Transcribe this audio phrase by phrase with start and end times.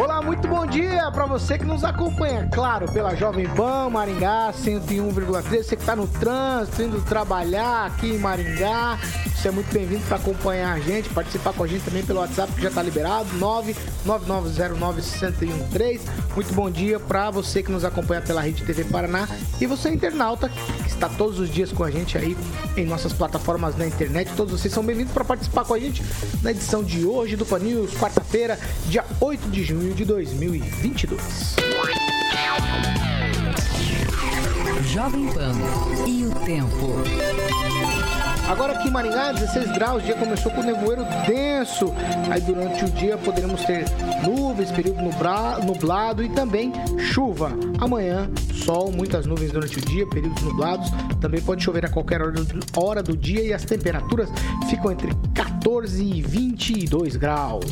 [0.00, 5.62] Olá, muito bom dia para você que nos acompanha, claro, pela Jovem Pan Maringá 101,3.
[5.62, 8.98] Você que está no trânsito, indo trabalhar aqui em Maringá,
[9.40, 12.50] você é muito bem-vindo para acompanhar a gente, participar com a gente também pelo WhatsApp
[12.54, 13.28] que já está liberado,
[14.06, 16.00] 99909-1013.
[16.34, 19.28] Muito bom dia para você que nos acompanha pela Rede TV Paraná
[19.60, 22.34] e você internauta que está todos os dias com a gente aí
[22.74, 24.30] em nossas plataformas na internet.
[24.34, 26.02] Todos vocês são bem-vindos para participar com a gente
[26.42, 31.56] na edição de hoje do Pan News, quarta-feira, dia 8 de junho de 2022.
[34.86, 35.52] Jovem Pan
[36.06, 36.94] e o tempo.
[38.48, 41.92] Agora aqui em Maringá, 16 graus, o dia começou com nevoeiro denso.
[42.30, 43.84] Aí durante o dia poderemos ter
[44.24, 47.52] nuvens, período nublado e também chuva.
[47.78, 48.28] Amanhã,
[48.64, 50.90] sol, muitas nuvens durante o dia, períodos nublados.
[51.20, 52.20] Também pode chover a qualquer
[52.76, 54.28] hora do dia e as temperaturas
[54.68, 57.64] ficam entre 14 e 22 graus.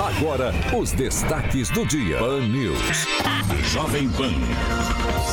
[0.00, 2.18] Agora, os destaques do dia.
[2.18, 2.78] Pan News.
[3.64, 4.30] Jovem Pan.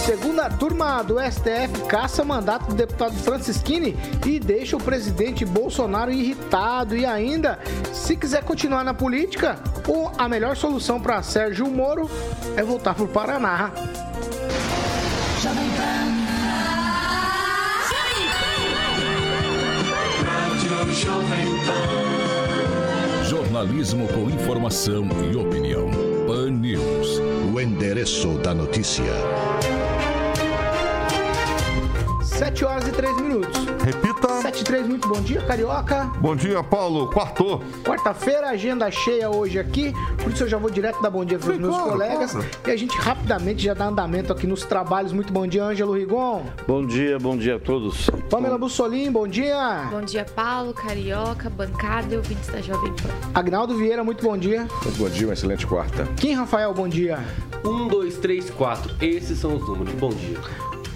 [0.03, 6.97] Segunda turma do STF caça mandato do deputado Francisquini e deixa o presidente Bolsonaro irritado.
[6.97, 7.59] E ainda,
[7.93, 9.59] se quiser continuar na política,
[10.17, 12.09] a melhor solução para Sérgio Moro
[12.58, 13.71] é voltar para o Paraná.
[15.43, 16.05] Jovem Pan.
[20.95, 22.14] Jovem Pan.
[23.66, 25.89] Jornalismo com informação e opinião.
[26.27, 27.19] Pan News.
[27.52, 29.03] O endereço da notícia.
[32.35, 33.65] 7 horas e 3 minutos.
[33.81, 34.41] Repita.
[34.41, 36.11] 7 e 3, muito bom dia, Carioca.
[36.19, 37.09] Bom dia, Paulo.
[37.09, 37.63] Quartou.
[37.81, 41.51] Quarta-feira, agenda cheia hoje aqui, por isso eu já vou direto dar bom dia para
[41.51, 42.31] os meus claro, colegas.
[42.33, 42.47] Claro.
[42.67, 45.13] E a gente rapidamente já dá andamento aqui nos trabalhos.
[45.13, 46.45] Muito bom dia, Ângelo Rigon.
[46.67, 48.09] Bom dia, bom dia a todos.
[48.29, 49.87] Pamela Bussolim, bom dia.
[49.89, 53.09] Bom dia, Paulo, Carioca, bancada e ouvintes da Jovem Pan.
[53.33, 54.67] Agnaldo Vieira, muito bom dia.
[54.83, 56.05] Muito bom dia, uma excelente quarta.
[56.17, 57.17] Kim Rafael, bom dia.
[57.63, 58.93] Um, dois, três, quatro.
[59.02, 59.93] Esses são os números.
[59.93, 60.37] Bom dia.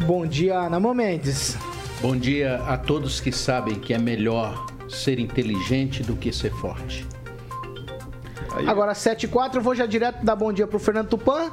[0.06, 1.58] Bom dia, Ana Mendes.
[2.02, 7.06] Bom dia a todos que sabem que é melhor ser inteligente do que ser forte.
[8.56, 8.68] Aí.
[8.68, 11.52] Agora, 7 e 4, eu vou já direto dar bom dia pro Fernando Tupan.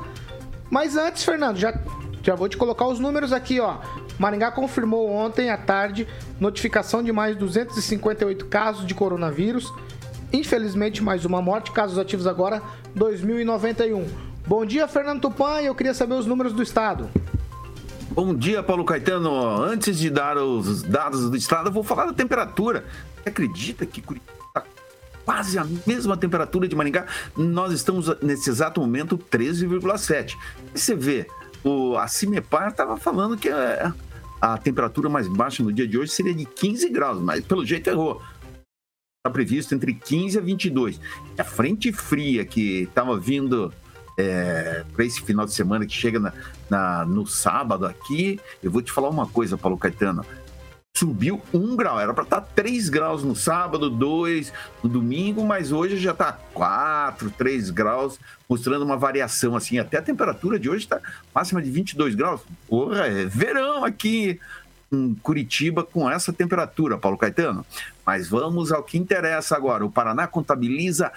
[0.71, 1.77] Mas antes, Fernando, já,
[2.23, 3.79] já vou te colocar os números aqui, ó.
[4.17, 6.07] Maringá confirmou ontem à tarde
[6.39, 9.73] notificação de mais 258 casos de coronavírus.
[10.33, 11.73] Infelizmente, mais uma morte.
[11.73, 12.63] Casos ativos agora,
[12.97, 14.07] 2.091.
[14.47, 15.63] Bom dia, Fernando Tupan.
[15.63, 17.11] Eu queria saber os números do estado.
[18.17, 19.63] Bom dia, Paulo Caetano.
[19.63, 22.87] Antes de dar os dados do estado, eu vou falar da temperatura.
[23.23, 24.65] Você acredita que Curitiba está
[25.23, 27.05] quase a mesma temperatura de Maringá?
[27.37, 30.35] Nós estamos, nesse exato momento, 13,7.
[30.75, 31.27] E você vê,
[31.63, 33.93] o, a Cimepar estava falando que a,
[34.41, 37.91] a temperatura mais baixa no dia de hoje seria de 15 graus, mas pelo jeito
[37.91, 38.23] errou
[39.19, 40.99] está previsto entre 15 a 22.
[41.37, 43.71] E a frente fria que estava vindo
[44.17, 46.33] é, para esse final de semana que chega na,
[46.69, 50.25] na, no sábado aqui, eu vou te falar uma coisa, Paulo Caetano.
[50.97, 54.51] Subiu um grau, era para estar tá 3 graus no sábado, 2
[54.83, 58.19] no domingo, mas hoje já está 4, 3 graus,
[58.49, 59.79] mostrando uma variação assim.
[59.79, 61.01] Até a temperatura de hoje está
[61.35, 62.41] máxima de 22 graus.
[62.67, 64.41] Porra, é verão aqui
[64.91, 67.67] em Curitiba com essa temperatura, Paulo Caetano.
[68.05, 69.85] Mas vamos ao que interessa agora.
[69.85, 71.13] O Paraná contabiliza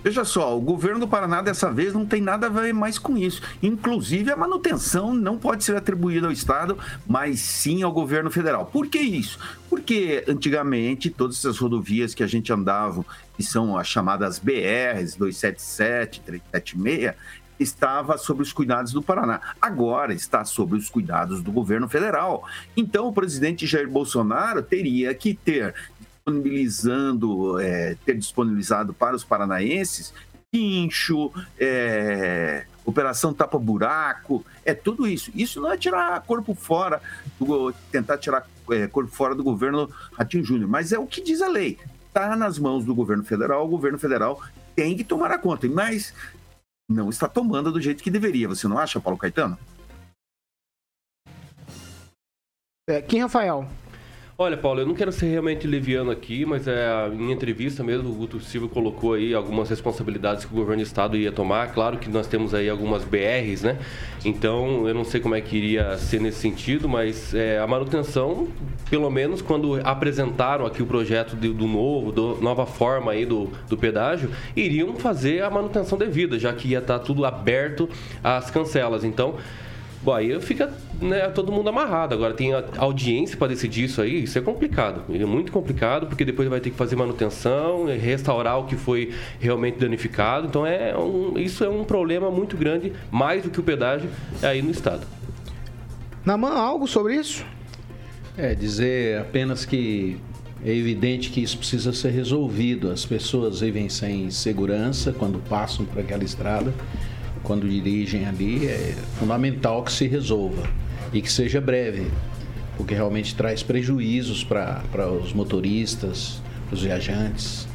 [0.06, 3.18] Veja só, o governo do Paraná dessa vez não tem nada a ver mais com
[3.18, 3.42] isso.
[3.60, 8.66] Inclusive, a manutenção não pode ser atribuída ao Estado, mas sim ao governo federal.
[8.66, 9.36] Por que isso?
[9.68, 13.04] Porque antigamente todas essas rodovias que a gente andava,
[13.36, 17.12] que são as chamadas BRs 277, 376,
[17.58, 19.40] estava sob os cuidados do Paraná.
[19.60, 22.44] Agora está sob os cuidados do governo federal.
[22.76, 25.74] Então, o presidente Jair Bolsonaro teria que ter
[26.26, 30.12] disponibilizando, é, ter disponibilizado para os paranaenses
[30.52, 35.30] guincho, é, operação tapa-buraco, é tudo isso.
[35.34, 37.00] Isso não é tirar corpo fora,
[37.38, 41.42] do, tentar tirar é, corpo fora do governo Ratinho Júnior, mas é o que diz
[41.42, 41.78] a lei.
[42.08, 44.42] Está nas mãos do governo federal, o governo federal
[44.74, 45.68] tem que tomar a conta.
[45.68, 46.14] Mas
[46.88, 48.48] não está tomando do jeito que deveria.
[48.48, 49.58] Você não acha, Paulo Caetano?
[52.88, 53.68] É, quem, Rafael?
[54.38, 58.12] Olha, Paulo, eu não quero ser realmente leviano aqui, mas é, em entrevista mesmo, o
[58.12, 61.72] Guto Silva colocou aí algumas responsabilidades que o governo do estado ia tomar.
[61.72, 63.78] Claro que nós temos aí algumas BRs, né?
[64.26, 68.48] Então, eu não sei como é que iria ser nesse sentido, mas é, a manutenção,
[68.90, 73.50] pelo menos quando apresentaram aqui o projeto de, do novo, do, nova forma aí do,
[73.70, 77.88] do pedágio, iriam fazer a manutenção devida, já que ia estar tudo aberto
[78.22, 79.02] às cancelas.
[79.02, 79.36] Então,
[80.06, 80.72] Bom, aí fica
[81.02, 82.14] né, todo mundo amarrado.
[82.14, 85.02] Agora tem audiência para decidir isso aí, isso é complicado.
[85.12, 89.80] É muito complicado, porque depois vai ter que fazer manutenção, restaurar o que foi realmente
[89.80, 90.46] danificado.
[90.46, 94.08] Então é um, isso é um problema muito grande, mais do que o pedágio
[94.40, 95.04] aí no estado.
[96.24, 97.44] Naman, algo sobre isso?
[98.38, 100.20] É, dizer apenas que
[100.64, 102.92] é evidente que isso precisa ser resolvido.
[102.92, 106.72] As pessoas vivem sem segurança quando passam por aquela estrada
[107.46, 110.68] quando dirigem ali, é fundamental que se resolva
[111.12, 112.10] e que seja breve,
[112.76, 117.68] porque realmente traz prejuízos para os motoristas, para os viajantes.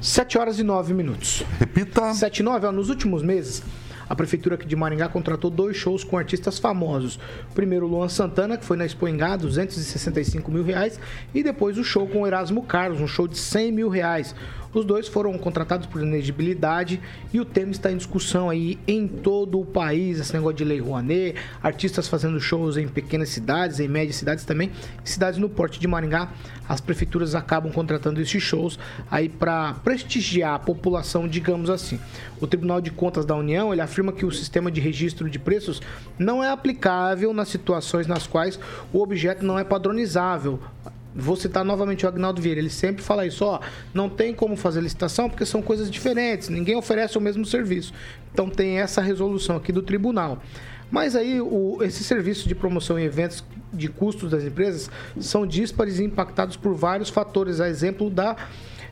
[0.00, 1.44] 7 horas e 9 minutos.
[1.58, 2.14] Repita.
[2.14, 3.62] 7 e 9, ó, nos últimos meses,
[4.08, 7.20] a prefeitura aqui de Maringá contratou dois shows com artistas famosos.
[7.54, 10.98] Primeiro o Luan Santana, que foi na Expo Engá, 265 mil reais,
[11.34, 14.34] e depois o show com o Erasmo Carlos, um show de 100 mil reais.
[14.72, 17.00] Os dois foram contratados por inegibilidade
[17.32, 20.78] e o tema está em discussão aí em todo o país, esse negócio de Lei
[20.78, 24.70] Rouanet, artistas fazendo shows em pequenas cidades, em médias cidades também,
[25.02, 26.30] cidades no porte de Maringá,
[26.68, 28.78] as prefeituras acabam contratando esses shows
[29.10, 31.98] aí para prestigiar a população, digamos assim.
[32.40, 35.80] O Tribunal de Contas da União, ele afirma que o sistema de registro de preços
[36.18, 38.60] não é aplicável nas situações nas quais
[38.92, 40.60] o objeto não é padronizável
[41.14, 43.60] Vou citar novamente o Agnaldo Vieira, ele sempre fala isso, ó,
[43.94, 47.92] não tem como fazer licitação porque são coisas diferentes, ninguém oferece o mesmo serviço.
[48.32, 50.42] Então tem essa resolução aqui do tribunal.
[50.90, 55.98] Mas aí o, esse serviço de promoção e eventos de custos das empresas são díspares
[55.98, 58.36] e impactados por vários fatores, a exemplo da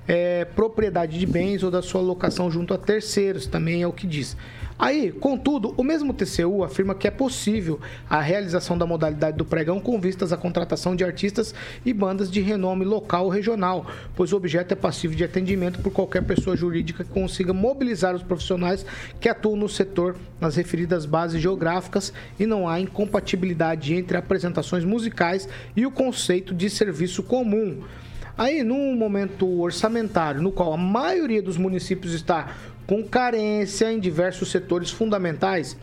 [0.07, 4.07] é, propriedade de bens ou da sua locação junto a terceiros, também é o que
[4.07, 4.37] diz.
[4.79, 9.81] Aí, contudo, o mesmo TCU afirma que é possível a realização da modalidade do pregão
[9.81, 14.37] com vistas à contratação de artistas e bandas de renome local ou regional, pois o
[14.37, 18.85] objeto é passível de atendimento por qualquer pessoa jurídica que consiga mobilizar os profissionais
[19.19, 25.49] que atuam no setor nas referidas bases geográficas e não há incompatibilidade entre apresentações musicais
[25.75, 27.83] e o conceito de serviço comum.
[28.39, 32.55] Aí, num momento orçamentário no qual a maioria dos municípios está
[32.87, 35.77] com carência em diversos setores fundamentais,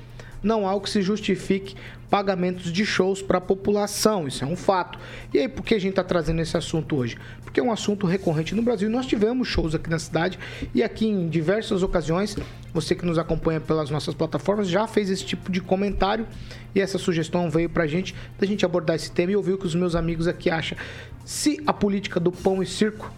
[0.43, 1.75] não há o que se justifique
[2.13, 4.27] pagamentos de shows para a população.
[4.27, 4.99] Isso é um fato.
[5.33, 7.17] E aí, por que a gente está trazendo esse assunto hoje?
[7.43, 8.87] Porque é um assunto recorrente no Brasil.
[8.87, 10.37] Nós tivemos shows aqui na cidade
[10.75, 12.35] e aqui em diversas ocasiões,
[12.71, 16.27] você que nos acompanha pelas nossas plataformas já fez esse tipo de comentário
[16.75, 19.57] e essa sugestão veio para a gente, da gente abordar esse tema e ouvir o
[19.57, 20.77] que os meus amigos aqui acham.
[21.25, 23.11] Se a política do pão e circo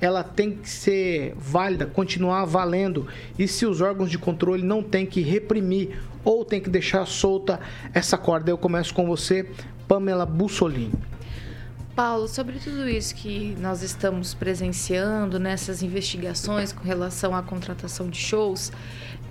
[0.00, 3.06] ela tem que ser válida, continuar valendo,
[3.38, 7.58] e se os órgãos de controle não têm que reprimir ou tem que deixar solta
[7.94, 8.50] essa corda.
[8.50, 9.50] Eu começo com você,
[9.88, 10.92] Pamela Bussolini.
[11.96, 18.18] Paulo, sobre tudo isso que nós estamos presenciando nessas investigações com relação à contratação de
[18.18, 18.70] shows,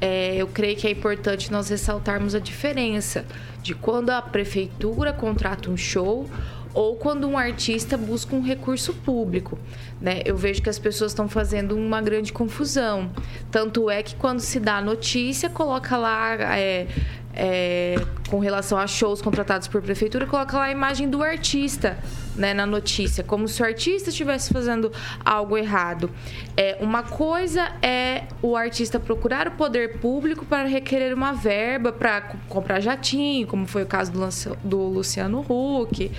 [0.02, 3.26] é, eu creio que é importante nós ressaltarmos a diferença
[3.62, 6.28] de quando a prefeitura contrata um show
[6.74, 9.58] ou quando um artista busca um recurso público.
[10.00, 10.22] Né?
[10.26, 13.12] Eu vejo que as pessoas estão fazendo uma grande confusão.
[13.52, 16.88] Tanto é que quando se dá a notícia, coloca lá é,
[17.34, 17.96] é,
[18.30, 21.98] com relação a shows contratados por prefeitura, coloca lá a imagem do artista
[22.38, 24.92] né, na notícia, como se o artista estivesse fazendo
[25.26, 26.10] algo errado.
[26.56, 32.22] É, uma coisa é o artista procurar o poder público para requerer uma verba para
[32.48, 34.28] comprar jatinho, como foi o caso do,
[34.64, 36.12] do Luciano Huck,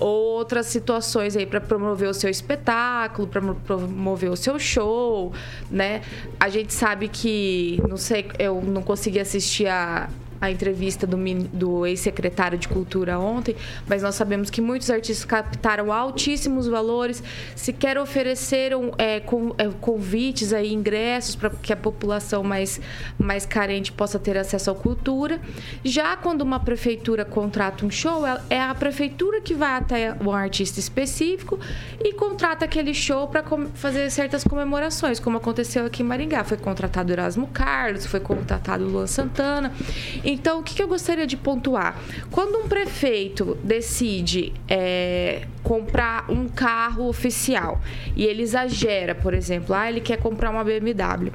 [0.00, 5.32] ou outras situações aí para promover o seu espetáculo, para promover o seu show,
[5.70, 6.02] né?
[6.38, 10.08] A gente sabe que, não sei, eu não consegui assistir a
[10.40, 11.16] a entrevista do,
[11.52, 17.22] do ex-secretário de Cultura ontem, mas nós sabemos que muitos artistas captaram altíssimos valores,
[17.54, 19.22] sequer ofereceram é, é,
[19.80, 22.80] convites, aí, ingressos para que a população mais,
[23.18, 25.40] mais carente possa ter acesso à cultura.
[25.84, 30.80] Já quando uma prefeitura contrata um show, é a prefeitura que vai até um artista
[30.80, 31.58] específico
[32.00, 36.44] e contrata aquele show para fazer certas comemorações, como aconteceu aqui em Maringá.
[36.44, 39.72] Foi contratado Erasmo Carlos, foi contratado Luan Santana.
[40.28, 41.96] Então, o que, eu gostaria de pontuar?
[42.32, 47.80] Quando um prefeito decide é, comprar um carro oficial
[48.16, 51.30] e ele exagera, por exemplo, ah, ele quer comprar uma BMW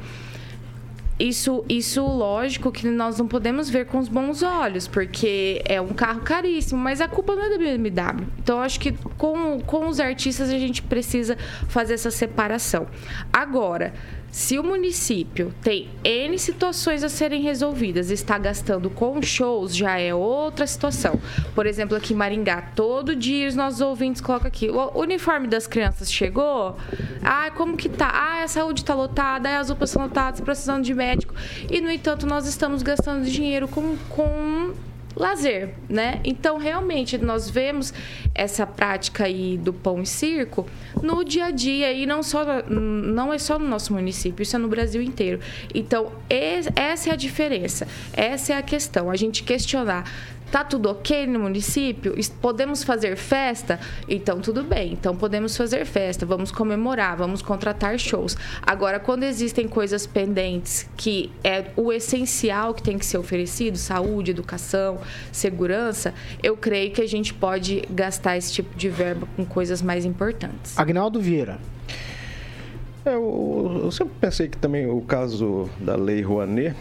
[1.22, 5.90] isso, isso lógico que nós não podemos ver com os bons olhos, porque é um
[5.90, 8.26] carro caríssimo, mas a culpa não é da BMW.
[8.40, 12.88] Então, acho que com, com os artistas a gente precisa fazer essa separação.
[13.32, 13.94] Agora,
[14.32, 20.16] se o município tem N situações a serem resolvidas está gastando com shows, já é
[20.16, 21.20] outra situação.
[21.54, 25.68] Por exemplo, aqui em Maringá, todo dia os nossos ouvintes colocam aqui: o uniforme das
[25.68, 26.78] crianças chegou?
[27.22, 28.08] Ah, como que tá?
[28.08, 31.34] Ah, a saúde está lotada, as UPAs estão lotadas, precisando de médico.
[31.70, 34.74] E, no entanto, nós estamos gastando dinheiro com, com
[35.16, 36.20] lazer, né?
[36.24, 37.94] Então, realmente, nós vemos
[38.34, 40.66] essa prática aí do pão e circo
[41.02, 44.60] no dia a dia e não só não é só no nosso município, isso é
[44.60, 45.40] no Brasil inteiro.
[45.74, 47.88] Então, essa é a diferença.
[48.14, 49.10] Essa é a questão.
[49.10, 50.10] A gente questionar
[50.52, 52.14] Tá tudo ok no município?
[52.42, 53.80] Podemos fazer festa?
[54.08, 54.92] Então, tudo bem.
[54.92, 58.36] Então, podemos fazer festa, vamos comemorar, vamos contratar shows.
[58.62, 64.32] Agora, quando existem coisas pendentes que é o essencial que tem que ser oferecido saúde,
[64.32, 65.00] educação,
[65.32, 70.04] segurança eu creio que a gente pode gastar esse tipo de verba com coisas mais
[70.04, 70.78] importantes.
[70.78, 71.60] Agnaldo Vieira.
[73.06, 76.76] É, eu, eu sempre pensei que também o caso da Lei Rouanet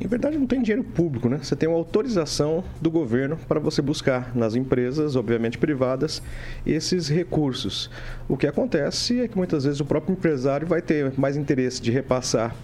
[0.00, 1.38] em verdade, não tem dinheiro público, né?
[1.42, 6.20] Você tem uma autorização do governo para você buscar nas empresas, obviamente privadas,
[6.66, 7.90] esses recursos.
[8.28, 11.90] O que acontece é que muitas vezes o próprio empresário vai ter mais interesse de
[11.90, 12.54] repassar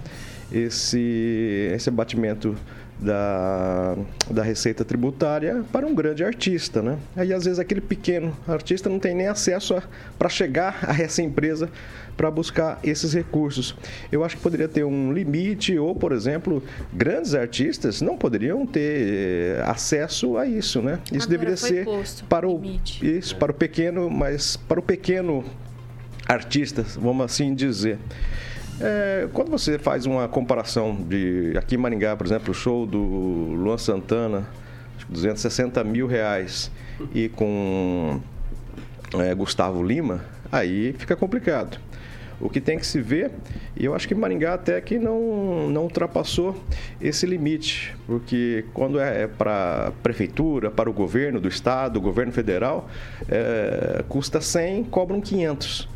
[0.52, 2.56] esse, esse abatimento
[3.00, 3.96] da,
[4.30, 6.98] da receita tributária para um grande artista, né?
[7.16, 9.80] Aí às vezes aquele pequeno artista não tem nem acesso
[10.18, 11.70] para chegar a essa empresa
[12.16, 13.74] para buscar esses recursos.
[14.10, 16.62] Eu acho que poderia ter um limite ou, por exemplo,
[16.92, 20.98] grandes artistas não poderiam ter eh, acesso a isso, né?
[21.06, 21.86] Isso Agora deveria ser
[22.28, 23.04] para o limite.
[23.18, 25.44] isso para o pequeno, mas para o pequeno
[26.26, 27.98] artista, vamos assim dizer.
[28.80, 32.98] É, quando você faz uma comparação de aqui em Maringá, por exemplo, o show do
[32.98, 34.48] Luan Santana,
[35.08, 36.70] 260 mil reais,
[37.14, 38.20] e com
[39.18, 41.78] é, Gustavo Lima, aí fica complicado.
[42.40, 43.30] O que tem que se ver,
[43.76, 46.58] e eu acho que Maringá até que não, não ultrapassou
[47.00, 52.00] esse limite, porque quando é, é para a prefeitura, para o governo do estado, o
[52.00, 52.88] governo federal,
[53.28, 55.88] é, custa 100, cobram 500.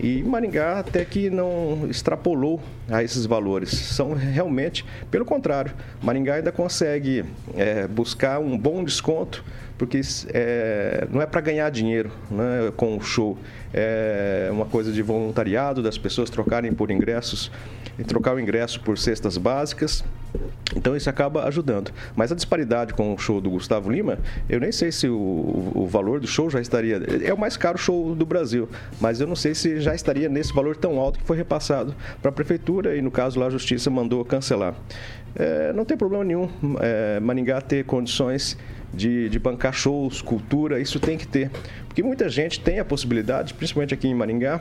[0.00, 3.70] E Maringá até que não extrapolou a esses valores.
[3.70, 7.24] São realmente, pelo contrário, Maringá ainda consegue
[7.56, 9.44] é, buscar um bom desconto,
[9.78, 10.00] porque
[10.34, 13.38] é, não é para ganhar dinheiro né, com o show.
[13.72, 17.50] É uma coisa de voluntariado, das pessoas trocarem por ingressos,
[18.06, 20.04] trocar o ingresso por cestas básicas.
[20.76, 21.90] Então isso acaba ajudando.
[22.16, 24.18] Mas a disparidade com o show do Gustavo Lima,
[24.48, 27.00] eu nem sei se o, o, valor do show já estaria.
[27.22, 28.68] É o mais caro show do Brasil,
[29.00, 32.30] mas eu não sei se já estaria nesse valor tão alto que foi repassado para
[32.30, 34.74] a prefeitura e, no caso, lá a justiça mandou cancelar.
[35.34, 36.48] É, não tem problema nenhum
[36.80, 38.56] é, Maningá ter condições
[38.92, 41.50] de, de bancar shows, cultura, isso tem que ter.
[41.86, 44.60] Porque muita gente tem a possibilidade, principalmente aqui em Maringá,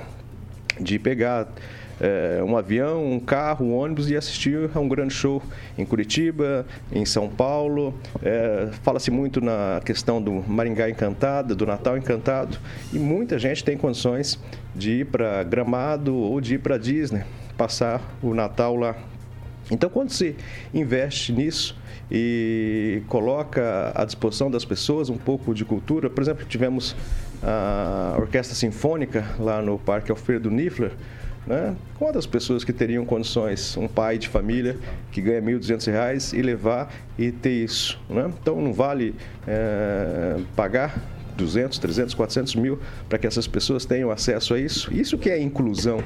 [0.80, 1.48] de pegar
[2.00, 5.42] é, um avião, um carro, um ônibus e assistir a um grande show
[5.78, 7.94] em Curitiba, em São Paulo.
[8.22, 12.58] É, Fala-se muito na questão do Maringá Encantado, do Natal Encantado,
[12.94, 14.40] e muita gente tem condições
[14.76, 17.24] de ir para Gramado ou de ir para Disney,
[17.58, 18.96] passar o Natal lá.
[19.70, 20.36] Então, quando se
[20.74, 21.76] investe nisso,
[22.12, 26.10] e coloca à disposição das pessoas um pouco de cultura.
[26.10, 26.96] Por exemplo, tivemos
[27.44, 30.92] a Orquestra Sinfônica lá no Parque Alfredo Niffler,
[31.46, 31.76] né?
[31.98, 34.78] Quantas pessoas que teriam condições, um pai de família
[35.12, 38.32] que ganha R$ 1.200 e levar e ter isso, né?
[38.42, 39.16] Então não vale
[39.48, 44.94] é, pagar 200, 300, 400 mil para que essas pessoas tenham acesso a isso.
[44.94, 46.04] Isso que é inclusão,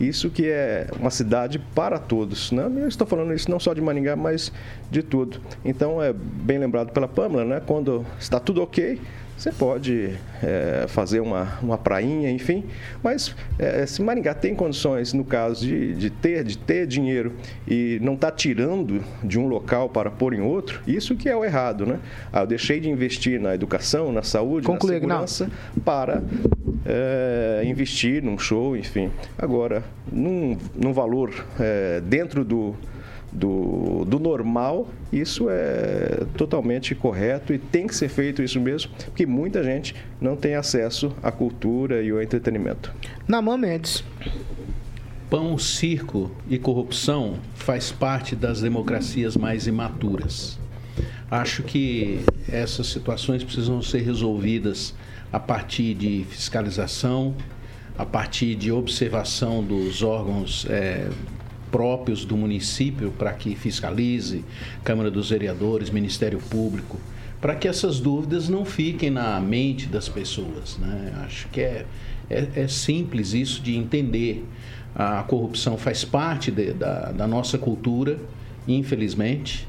[0.00, 2.52] isso que é uma cidade para todos.
[2.52, 2.70] Né?
[2.76, 4.52] Eu estou falando isso não só de Maningá, mas
[4.90, 5.40] de tudo.
[5.64, 7.62] Então é bem lembrado pela Pâmela, né?
[7.64, 9.00] quando está tudo ok,
[9.42, 12.62] você pode é, fazer uma, uma prainha, enfim,
[13.02, 17.32] mas é, se Maringá tem condições, no caso de, de ter de ter dinheiro
[17.66, 21.44] e não está tirando de um local para pôr em outro, isso que é o
[21.44, 21.98] errado, né?
[22.32, 25.82] Ah, eu deixei de investir na educação, na saúde, Concluir, na segurança não.
[25.82, 26.22] para
[26.86, 29.10] é, investir num show, enfim.
[29.36, 29.82] Agora,
[30.12, 32.76] num, num valor é, dentro do
[33.32, 39.24] do, do normal, isso é totalmente correto e tem que ser feito isso mesmo, porque
[39.24, 42.92] muita gente não tem acesso à cultura e ao entretenimento.
[43.26, 44.04] Namã Mendes.
[45.30, 50.58] Pão, circo e corrupção faz parte das democracias mais imaturas.
[51.30, 52.20] Acho que
[52.50, 54.94] essas situações precisam ser resolvidas
[55.32, 57.34] a partir de fiscalização,
[57.96, 61.08] a partir de observação dos órgãos é,
[61.72, 64.44] próprios do município para que fiscalize,
[64.84, 67.00] Câmara dos Vereadores, Ministério Público,
[67.40, 70.78] para que essas dúvidas não fiquem na mente das pessoas.
[70.78, 71.12] Né?
[71.24, 71.86] Acho que é,
[72.30, 74.44] é, é, simples isso de entender.
[74.94, 78.18] A corrupção faz parte de, da, da nossa cultura,
[78.68, 79.66] infelizmente,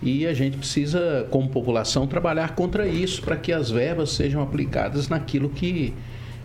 [0.00, 5.08] e a gente precisa, como população, trabalhar contra isso para que as verbas sejam aplicadas
[5.08, 5.92] naquilo que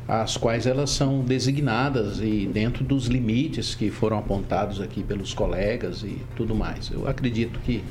[0.08, 6.02] as quais elas são designadas e dentro dos limites que foram apontados aqui pelos colegas
[6.04, 6.90] e tudo mais.
[6.90, 7.84] Eu acredito que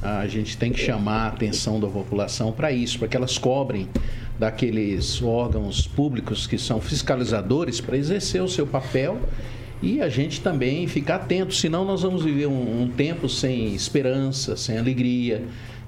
[0.00, 3.88] a gente tem que chamar a atenção da população para isso, para que elas cobrem
[4.38, 9.20] daqueles órgãos públicos que são fiscalizadores para exercer o seu papel
[9.82, 14.56] e a gente também ficar atento, senão nós vamos viver um, um tempo sem esperança,
[14.56, 15.42] sem alegria,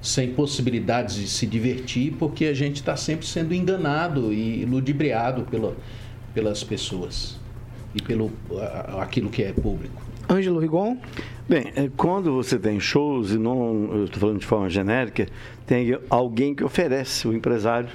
[0.05, 5.75] sem possibilidades de se divertir, porque a gente está sempre sendo enganado e ludibriado pela,
[6.33, 7.39] pelas pessoas
[7.93, 8.31] e pelo
[8.99, 10.03] aquilo que é público.
[10.29, 10.97] Ângelo Rigon?
[11.47, 15.27] Bem, é, quando você tem shows, e não eu estou falando de forma genérica,
[15.65, 17.89] tem alguém que oferece, o empresário,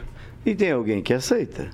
[0.45, 1.71] e tem alguém que aceita.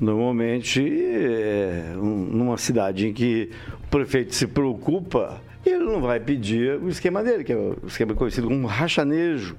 [0.00, 3.50] Normalmente, é, um, numa cidade em que
[3.84, 8.14] o prefeito se preocupa ele não vai pedir o esquema dele, que é o esquema
[8.14, 9.56] conhecido como rachanejo,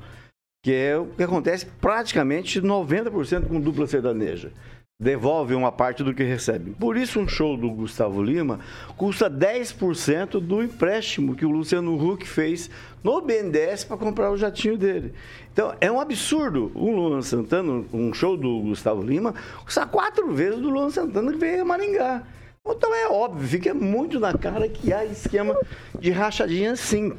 [0.63, 4.51] que é o que acontece praticamente 90% com dupla sertaneja.
[4.97, 6.71] Devolve uma parte do que recebe.
[6.71, 8.61] Por isso, um show do Gustavo Lima
[8.95, 12.69] custa 10% do empréstimo que o Luciano Huck fez
[13.03, 15.13] no BNDES para comprar o jatinho dele.
[15.51, 16.71] Então, é um absurdo.
[16.73, 21.37] Um Luan Santana, um show do Gustavo Lima, custa quatro vezes do Luan Santana que
[21.37, 22.23] veio a Maringá.
[22.67, 25.55] Então é óbvio, fica muito na cara que há esquema
[25.99, 27.13] de rachadinha sim.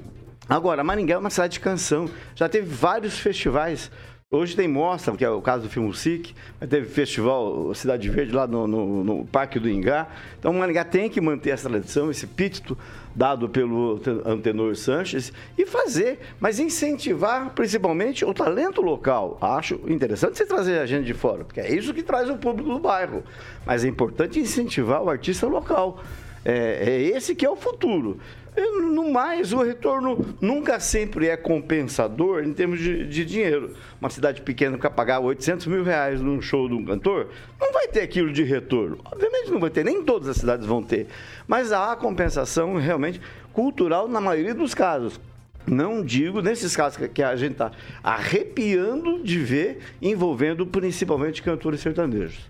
[0.49, 2.09] Agora, Maringá é uma cidade de canção.
[2.35, 3.91] Já teve vários festivais
[4.29, 6.35] Hoje tem mostra, que é o caso do Filme SIC,
[6.69, 10.09] teve festival Cidade Verde lá no, no, no Parque do Ingá.
[10.37, 12.77] Então, o Maringá tem que manter essa tradição, esse pítito
[13.15, 19.39] dado pelo Antenor Sanches e fazer, mas incentivar principalmente o talento local.
[19.41, 22.69] Acho interessante você trazer a gente de fora, porque é isso que traz o público
[22.69, 23.23] do bairro.
[23.65, 26.03] Mas é importante incentivar o artista local.
[26.45, 28.19] É, é esse que é o futuro.
[28.57, 33.75] No mais, o retorno nunca sempre é compensador em termos de, de dinheiro.
[34.01, 37.29] Uma cidade pequena que pagar 800 mil reais num show de um cantor,
[37.61, 38.99] não vai ter aquilo de retorno.
[39.05, 41.07] Obviamente não vai ter, nem todas as cidades vão ter.
[41.47, 43.21] Mas há compensação realmente
[43.53, 45.21] cultural na maioria dos casos.
[45.67, 52.49] Não digo nesses casos que a gente está arrepiando de ver, envolvendo principalmente cantores sertanejos.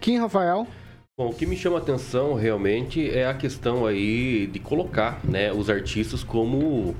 [0.00, 0.66] Kim Rafael.
[1.18, 5.68] Bom, o que me chama atenção realmente é a questão aí de colocar né, os
[5.68, 6.94] artistas como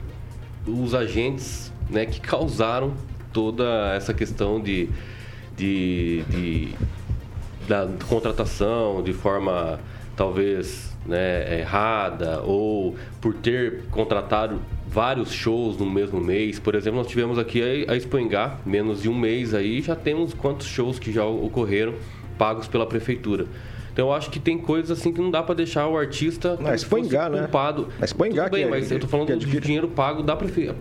[0.66, 2.94] os agentes né, que causaram
[3.32, 4.88] toda essa questão de,
[5.56, 6.68] de, de
[7.68, 9.78] da contratação de forma
[10.16, 16.58] talvez né, errada ou por ter contratado vários shows no mesmo mês.
[16.58, 18.18] Por exemplo, nós tivemos aqui a Expo
[18.66, 21.94] menos de um mês aí já temos quantos shows que já ocorreram
[22.36, 23.46] pagos pela prefeitura.
[23.98, 26.68] Então eu acho que tem coisas assim que não dá para deixar o artista como
[26.68, 27.40] Mas se põe fosse engar, né?
[27.40, 27.88] culpado.
[27.98, 29.60] Mas põe engar Tudo bem, que- mas eu tô falando do adquire.
[29.60, 30.72] dinheiro pago da prefe...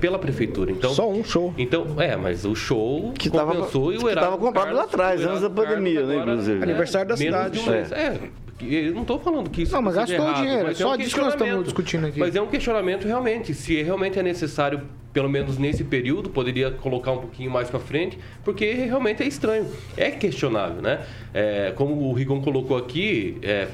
[0.00, 0.72] pela prefeitura.
[0.72, 1.54] Então, Só um show.
[1.56, 4.78] Então, é, mas o show Que tava- compensou e o que Erasmo tava comprado Carlos-
[4.80, 6.62] lá atrás, antes da pandemia, né, inclusive.
[6.64, 7.60] Aniversário da menos cidade.
[7.62, 7.92] de um mês.
[7.92, 8.18] É.
[8.60, 11.14] eu não tô falando que isso Não, mas gastou errado, dinheiro, mas só um disso
[11.14, 12.20] que nós estamos discutindo aqui.
[12.20, 17.12] Mas é um questionamento realmente, se realmente é necessário, pelo menos nesse período, poderia colocar
[17.12, 21.04] um pouquinho mais para frente, porque realmente é estranho, é questionável, né?
[21.32, 23.68] É, como o Rigon colocou aqui, é,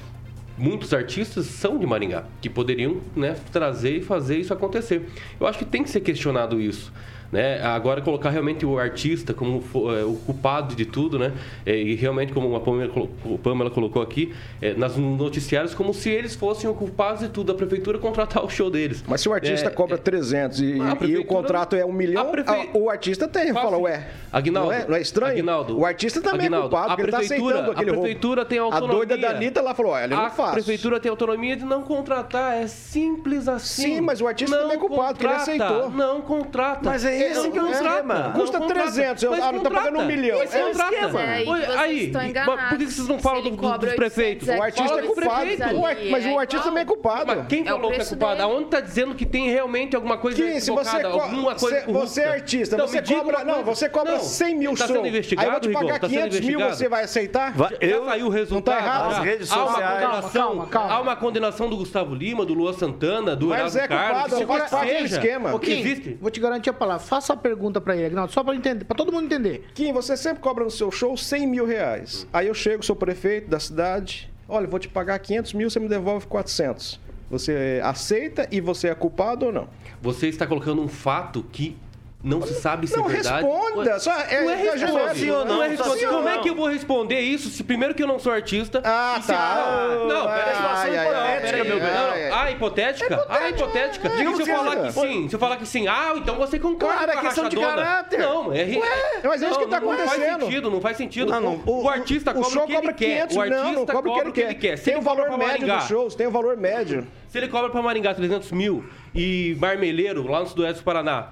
[0.57, 5.09] muitos artistas são de Maringá, que poderiam né, trazer e fazer isso acontecer.
[5.39, 6.93] Eu acho que tem que ser questionado isso.
[7.33, 7.63] Né?
[7.63, 9.63] Agora colocar realmente o artista como
[9.97, 11.33] é, o culpado de tudo, né?
[11.65, 12.93] É, e realmente como a Pamela,
[13.25, 17.53] o Pamela colocou aqui, é, nas noticiários como se eles fossem os culpados de tudo,
[17.53, 19.05] a prefeitura contratar o show deles.
[19.07, 22.23] Mas se o artista É, cobra 300 e, a e o contrato é um milhão,
[22.23, 23.53] a prefe- a- o artista tem.
[23.53, 23.71] Fácil.
[23.71, 24.09] Fala, ué.
[24.33, 25.33] Aguinaldo, não, é, não é estranho?
[25.33, 27.93] Aguinaldo, o artista também Aguinaldo, é culpado, a porque ele tá prefeitura- aceitando aquele A
[27.93, 28.03] roubo.
[28.07, 28.91] prefeitura tem autonomia.
[28.91, 30.53] A doida da Anitta lá falou, olha, não a faço.
[30.55, 33.83] prefeitura tem autonomia de não contratar, é simples assim.
[33.83, 35.91] Sim, mas o artista não também é culpado, porque ele contrata, aceitou.
[35.91, 36.81] Não contrata.
[36.89, 38.15] Mas é esse Não que é o esquema.
[38.19, 38.83] não Custa contrata.
[38.83, 40.43] 300, eu- Mas ah, não tá pagando um milhão.
[40.43, 40.95] Esse É o contrata.
[40.95, 41.13] esquema.
[41.13, 42.13] Mas aí aí,
[42.47, 44.49] mas por que vocês não falam dos prefeitos?
[44.49, 46.11] 800 O artista é com o culpado.
[46.11, 47.27] Mas o artista também é culpado.
[47.27, 48.43] Mas quem É falou que é culpado?
[48.43, 52.29] Aonde tá dizendo que tem realmente alguma coisa Que se você, alguma coisa você, é
[52.29, 54.97] artista, Então, você cobra, não, você cobra Não, 100 mil tá show.
[54.97, 56.77] sendo investigado, Aí eu vou te pagar Tá sendo 500 mil, investigado?
[56.77, 57.55] você vai aceitar?
[57.81, 58.75] Eu, saiu o resultado.
[58.77, 59.11] tá errado.
[59.13, 59.19] já.
[59.19, 59.93] As redes há uma sociais.
[60.05, 60.93] condenação, Calma, calma.
[60.95, 64.31] Há uma condenação do Gustavo Lima, do Luan Santana, do Mas Erasmo é culpado, Carlos.
[64.31, 65.55] faz que quer parte do esquema.
[65.55, 66.19] O que existe?
[66.21, 67.05] vou te garantir a palavra.
[67.11, 69.67] Faça a pergunta pra ele, Agnaldo, só pra, entender, pra todo mundo entender.
[69.75, 72.25] Kim, você sempre cobra no seu show 100 mil reais.
[72.33, 75.89] Aí eu chego, sou prefeito da cidade, olha, vou te pagar 500 mil, você me
[75.89, 77.01] devolve 400.
[77.29, 79.69] Você aceita e você é culpado ou não?
[80.01, 81.77] Você está colocando um fato que
[82.23, 83.47] não se sabe se Não, é verdade.
[83.47, 84.79] responda, só é- não é é responde.
[84.81, 85.15] genérico.
[85.17, 86.07] Sim ou não, Não é responde.
[86.07, 88.83] Como é que eu vou responder isso se primeiro que eu não sou artista?
[88.85, 89.87] Ah, e se- tá.
[90.07, 90.55] Não, peraí.
[90.55, 91.89] ai, ai, meu bem.
[91.89, 92.31] ai.
[92.31, 93.27] Ah, hipotética?
[93.29, 94.09] Ah, hipotética.
[94.09, 94.13] é.
[94.13, 95.29] E se eu que falar que sim?
[95.29, 97.57] Se eu falar que sim, ah, então você concorda Claro, é com a questão de
[97.57, 98.19] caráter.
[98.21, 98.65] Não, é...
[98.65, 100.41] Ué, mas é isso que tá Não faz acontecendo.
[100.45, 101.31] sentido, não faz sentido.
[101.33, 103.27] Não, não, O, o artista o cobra o que ele quer.
[103.29, 104.79] 500, O artista cobra o que ele quer.
[104.79, 107.07] Tem o valor médio dos shows, tem o valor médio.
[107.29, 111.29] Se ele cobra pra Maringá 300 mil e Marmeleiro, lá no Sudoeste do Paraná,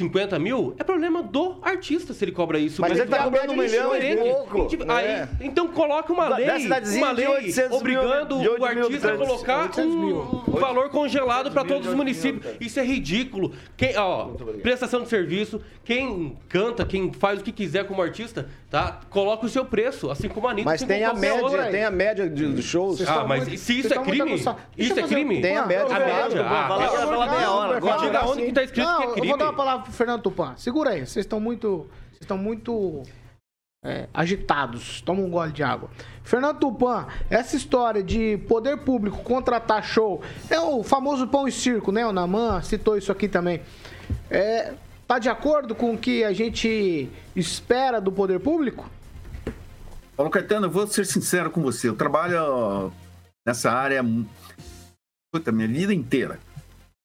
[0.00, 2.80] 50 mil, é problema do artista se ele cobra isso.
[2.80, 4.66] Mas Mas ele tá É cobrando um milhão e pouco.
[4.88, 5.28] Aí, É.
[5.40, 6.46] então coloca uma lei,
[6.96, 10.42] uma lei 800 mil, obrigando 8 o mil artista a colocar 800 mil.
[10.48, 12.54] um valor congelado para todos os municípios.
[12.60, 13.52] Isso é ridículo.
[13.76, 14.28] Quem, ó,
[14.62, 19.00] prestação de serviço, quem canta, quem faz o que quiser como artista, tá?
[19.10, 21.66] Coloca o seu preço, assim como a Anitta, Mas assim tem a média, outra.
[21.70, 23.06] tem a média de- dos shows.
[23.06, 25.40] Ah, mas muito- se isso é crime, isso eu é crime.
[25.42, 25.94] Tem a média.
[25.94, 27.96] A média, ah.
[28.00, 29.28] Diga onde que tá escrito Não, que é eu crime.
[29.28, 30.56] vou dar uma palavra pro Fernando Tupan.
[30.56, 31.86] Segura aí, vocês estão muito.
[32.08, 33.02] Vocês estão muito
[33.84, 35.00] é, agitados.
[35.02, 35.90] Toma um gole de água.
[36.22, 41.92] Fernando Tupan, essa história de poder público contratar show é o famoso pão e circo,
[41.92, 42.06] né?
[42.06, 43.62] O Naman citou isso aqui também.
[44.30, 44.74] É,
[45.06, 48.88] tá de acordo com o que a gente espera do poder público?
[50.16, 51.88] Paulo Caetano, eu vou ser sincero com você.
[51.88, 52.92] Eu trabalho
[53.46, 54.04] nessa área
[55.32, 56.38] puta, minha vida inteira.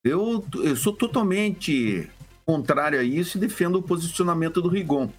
[0.04, 2.10] Eu, eu sou totalmente
[2.46, 5.10] contrário a isso e defendo o posicionamento do Rigon.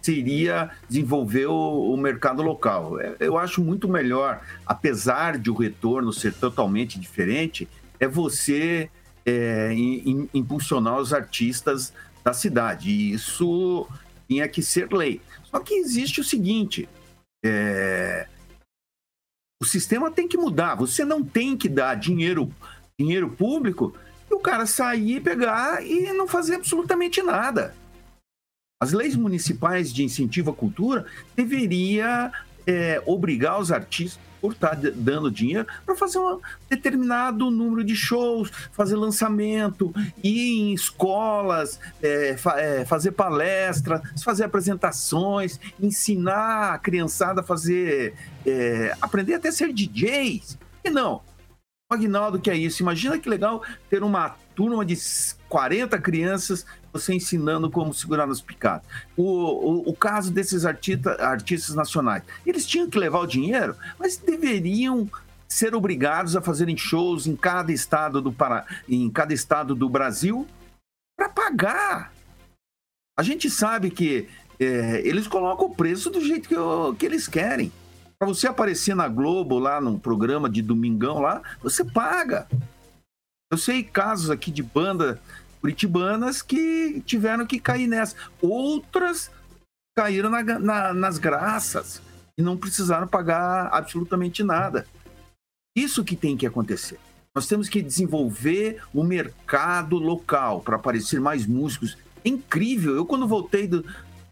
[0.00, 3.00] Seria desenvolver o, o mercado local.
[3.00, 7.68] É, Eu acho muito melhor, apesar de o retorno ser totalmente diferente,
[7.98, 8.88] é você
[9.24, 12.88] é, im- impulsionar os artistas da cidade.
[12.88, 13.88] E isso
[14.28, 15.20] tinha que ser lei.
[15.44, 16.88] Só que existe o seguinte:
[17.44, 18.28] é,
[19.60, 20.76] o sistema tem que mudar.
[20.76, 22.52] Você não tem que dar dinheiro,
[22.96, 23.92] dinheiro público
[24.30, 27.74] e o cara sair, pegar e não fazer absolutamente nada.
[28.82, 32.30] As leis municipais de incentivo à cultura deveria
[32.66, 38.50] é, obrigar os artistas por estar dando dinheiro para fazer um determinado número de shows,
[38.72, 47.40] fazer lançamento, ir em escolas, é, fa- é, fazer palestras, fazer apresentações, ensinar a criançada
[47.40, 50.58] a fazer, é, aprender até ser DJs.
[50.84, 51.22] E não,
[51.88, 52.82] Agnaldo que é isso.
[52.82, 54.96] Imagina que legal ter uma turma de
[55.48, 58.86] 40 crianças, você ensinando como segurar nas picadas.
[59.16, 64.16] O, o, o caso desses artista, artistas nacionais, eles tinham que levar o dinheiro, mas
[64.16, 65.08] deveriam
[65.48, 70.46] ser obrigados a fazerem shows em cada estado do Pará, em cada estado do Brasil
[71.16, 72.12] para pagar.
[73.16, 76.56] A gente sabe que é, eles colocam o preço do jeito que,
[76.98, 77.70] que eles querem.
[78.18, 82.46] Para você aparecer na Globo, lá num programa de domingão lá, você paga.
[83.50, 85.20] Eu sei casos aqui de banda
[85.60, 88.16] curitibanas que tiveram que cair nessa.
[88.40, 89.30] Outras
[89.96, 92.02] caíram na- na- nas graças.
[92.38, 94.86] e não precisaram pagar absolutamente nada.
[95.74, 96.98] Isso que tem que acontecer.
[97.34, 101.96] Nós temos que desenvolver o mercado local para aparecer mais músicos.
[102.22, 102.94] É incrível.
[102.94, 103.82] Eu, quando voltei dos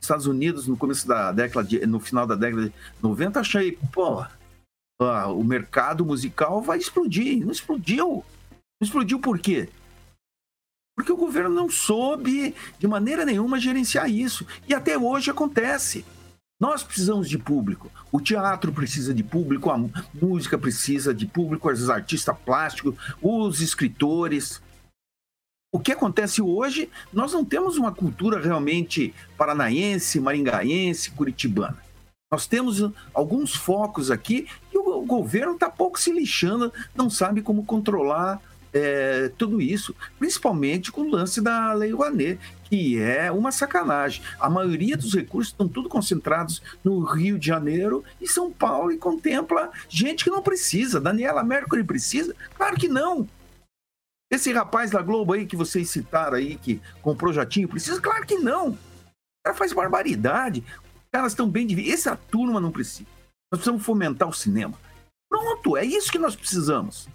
[0.04, 4.24] Estados Unidos no começo da década, de, no final da década de 90, achei, pô,
[5.00, 7.44] ah, o mercado musical vai explodir.
[7.44, 8.24] Não explodiu.
[8.50, 9.68] Não explodiu por quê?
[10.96, 14.46] Porque o governo não soube de maneira nenhuma gerenciar isso.
[14.68, 16.04] E até hoje acontece.
[16.60, 17.90] Nós precisamos de público.
[18.12, 24.62] O teatro precisa de público, a música precisa de público, os artistas plásticos, os escritores.
[25.74, 31.76] O que acontece hoje, nós não temos uma cultura realmente paranaense, maringaense, curitibana.
[32.30, 37.64] Nós temos alguns focos aqui e o governo está pouco se lixando, não sabe como
[37.64, 38.40] controlar
[38.72, 44.22] é, tudo isso, principalmente com o lance da Lei Rouanet, que é uma sacanagem.
[44.38, 48.96] A maioria dos recursos estão tudo concentrados no Rio de Janeiro e São Paulo e
[48.96, 51.00] contempla gente que não precisa.
[51.00, 52.32] Daniela Mercury precisa?
[52.56, 53.28] Claro que não.
[54.34, 58.00] Esse rapaz da Globo aí que vocês citaram aí, que comprou jatinho, precisa?
[58.00, 58.70] Claro que não.
[58.70, 58.78] O
[59.44, 60.64] cara faz barbaridade.
[60.84, 63.08] Os caras estão bem de Essa turma não precisa.
[63.52, 64.74] Nós precisamos fomentar o cinema.
[65.30, 67.08] Pronto, é isso que nós precisamos.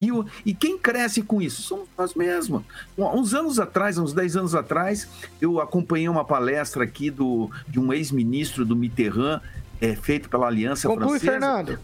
[0.00, 1.60] E, o, e quem cresce com isso?
[1.60, 2.62] Somos nós mesmos.
[2.96, 5.08] Uns anos atrás, uns 10 anos atrás,
[5.40, 9.40] eu acompanhei uma palestra aqui do, de um ex-ministro do Mitterrand,
[9.80, 11.32] é, feito pela Aliança Conclui, Francesa.
[11.32, 11.78] Fernando.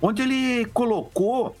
[0.00, 1.56] Onde ele colocou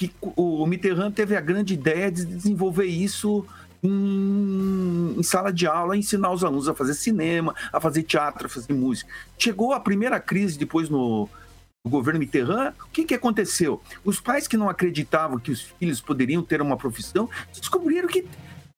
[0.00, 3.46] que o Mitterrand teve a grande ideia de desenvolver isso
[3.82, 8.48] em, em, sala de aula, ensinar os alunos a fazer cinema, a fazer teatro, a
[8.48, 9.12] fazer música.
[9.38, 11.28] Chegou a primeira crise depois no,
[11.84, 13.82] o governo Mitterrand, o que, que aconteceu?
[14.02, 18.26] Os pais que não acreditavam que os filhos poderiam ter uma profissão descobriram que,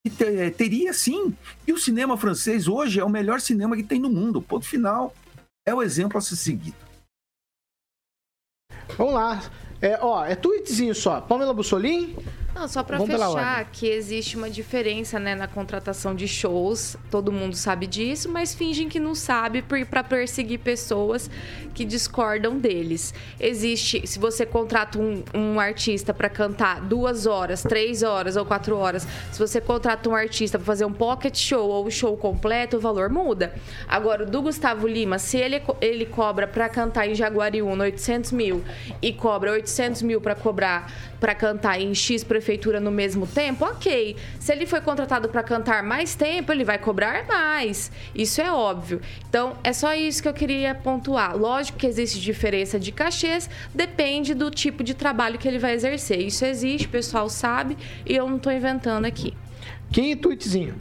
[0.05, 1.33] que teria sim.
[1.65, 4.41] E o cinema francês hoje é o melhor cinema que tem no mundo.
[4.41, 5.13] Ponto final.
[5.65, 6.75] É o exemplo a ser seguido.
[8.97, 9.41] Vamos lá.
[9.83, 11.19] É, ó, é tweetzinho só.
[11.19, 12.15] Pamela Bussolini.
[12.55, 17.55] Não, só para fechar que existe uma diferença né, na contratação de shows, todo mundo
[17.55, 21.29] sabe disso, mas fingem que não sabe para perseguir pessoas
[21.73, 23.11] que discordam deles.
[23.39, 28.77] Existe, se você contrata um, um artista para cantar duas horas, três horas ou quatro
[28.77, 32.79] horas, se você contrata um artista para fazer um pocket show ou show completo, o
[32.79, 33.51] valor muda.
[33.87, 38.63] Agora, o do Gustavo Lima, se ele, ele cobra para cantar em Jaguariúna 800 mil
[39.01, 42.42] e cobra 800 mil para cobrar para cantar em X prefeitura
[42.79, 44.15] no mesmo tempo, ok.
[44.39, 47.91] Se ele foi contratado para cantar mais tempo, ele vai cobrar mais.
[48.13, 49.01] Isso é óbvio.
[49.29, 51.37] Então, é só isso que eu queria pontuar.
[51.37, 56.19] Lógico que existe diferença de cachês, depende do tipo de trabalho que ele vai exercer.
[56.19, 59.33] Isso existe, o pessoal sabe e eu não estou inventando aqui.
[59.91, 60.75] Quem tweetzinho?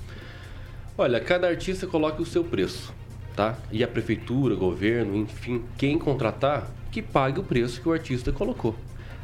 [0.96, 2.92] Olha, cada artista coloca o seu preço,
[3.34, 3.56] tá?
[3.70, 8.30] E a prefeitura, o governo, enfim, quem contratar, que pague o preço que o artista
[8.30, 8.76] colocou.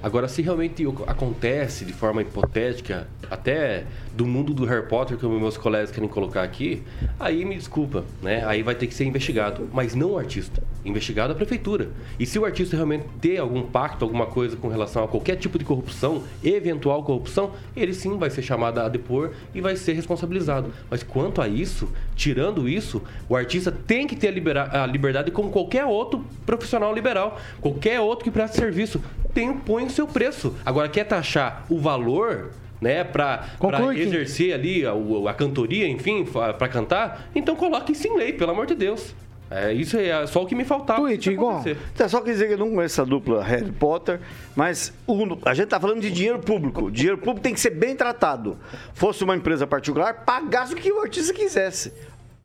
[0.03, 3.85] Agora, se realmente acontece de forma hipotética, até
[4.15, 6.83] do mundo do Harry Potter, que meus colegas querem colocar aqui,
[7.19, 8.45] aí me desculpa, né?
[8.47, 9.69] Aí vai ter que ser investigado.
[9.73, 10.63] Mas não o artista.
[10.85, 11.91] Investigado a prefeitura.
[12.19, 15.59] E se o artista realmente ter algum pacto, alguma coisa com relação a qualquer tipo
[15.59, 20.73] de corrupção, eventual corrupção, ele sim vai ser chamado a depor e vai ser responsabilizado.
[20.89, 25.85] Mas quanto a isso, tirando isso, o artista tem que ter a, liberdade como qualquer
[25.85, 27.39] outro profissional liberal.
[27.61, 29.03] Qualquer outro que presta serviço
[29.39, 30.57] tem, põe o seu preço.
[30.67, 33.47] Agora, quer taxar o valor né, para
[33.95, 34.93] exercer ali a,
[35.31, 39.15] a, cantoria, enfim, para cantar, então coloque isso em lei, pelo amor de Deus.
[39.49, 41.01] É, isso é só o que me faltava.
[41.01, 41.65] Tweet, igual.
[41.97, 44.21] Tá, só quer dizer que eu não conheço essa dupla Harry Potter,
[44.57, 46.91] mas o, a gente tá falando de dinheiro público.
[46.91, 48.59] Dinheiro público tem que ser bem tratado.
[48.93, 51.93] Fosse uma empresa particular, pagasse o que o artista quisesse.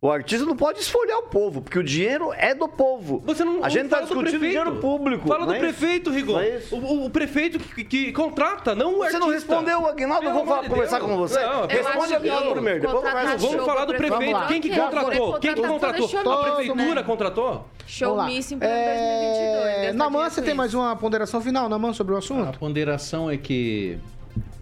[0.04, 3.24] O artista não pode esfolhar o povo, porque o dinheiro é do povo.
[3.26, 5.26] Você não, a gente está discutindo dinheiro público.
[5.30, 6.44] Fala do é prefeito, Rigor.
[6.44, 9.20] É o, o, prefeito que, que, contrata, não o você artista.
[9.20, 10.26] Você não respondeu, Aguinaldo.
[10.26, 11.40] Eu vou falar, conversar com você.
[11.40, 12.82] Não, Responde Aguinaldo primeiro.
[12.82, 13.38] Depois conversa.
[13.38, 14.48] Vamos falar do prefeito.
[14.50, 15.40] Quem que contratou?
[15.40, 16.06] Quem que contratou?
[16.06, 17.04] A prefeitura né?
[17.04, 17.68] contratou?
[17.88, 19.86] Show para é...
[19.86, 19.96] 2022.
[19.96, 22.50] Naman, você tem mais uma ponderação final, Naman, sobre o assunto?
[22.50, 23.98] A ponderação é que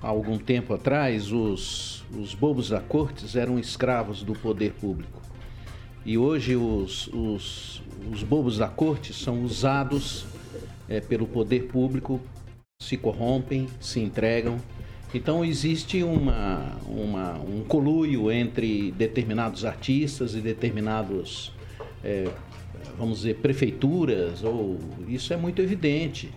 [0.03, 5.19] há algum tempo atrás os, os bobos da corte eram escravos do poder público.
[6.03, 10.25] E hoje os, os, os bobos da corte são usados
[10.89, 12.19] é, pelo poder público,
[12.81, 14.57] se corrompem, se entregam.
[15.13, 21.53] Então existe uma, uma, um coluio entre determinados artistas e determinados,
[22.03, 22.27] é,
[22.97, 26.31] vamos dizer, prefeituras, ou isso é muito evidente.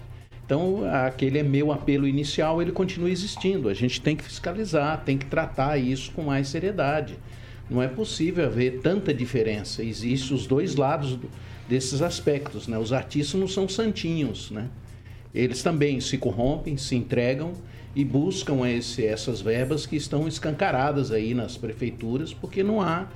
[0.44, 3.70] Então, aquele é meu apelo inicial, ele continua existindo.
[3.70, 7.16] A gente tem que fiscalizar, tem que tratar isso com mais seriedade
[7.68, 9.82] Não é possível haver tanta diferença.
[9.82, 11.28] Existem os dois lados do,
[11.68, 12.78] desses aspectos, né?
[12.78, 14.68] Os artistas não são santinhos, né?
[15.34, 17.52] Eles também se corrompem, se entregam
[17.96, 23.08] e buscam esse, essas verbas que estão escancaradas aí nas prefeituras, porque não há,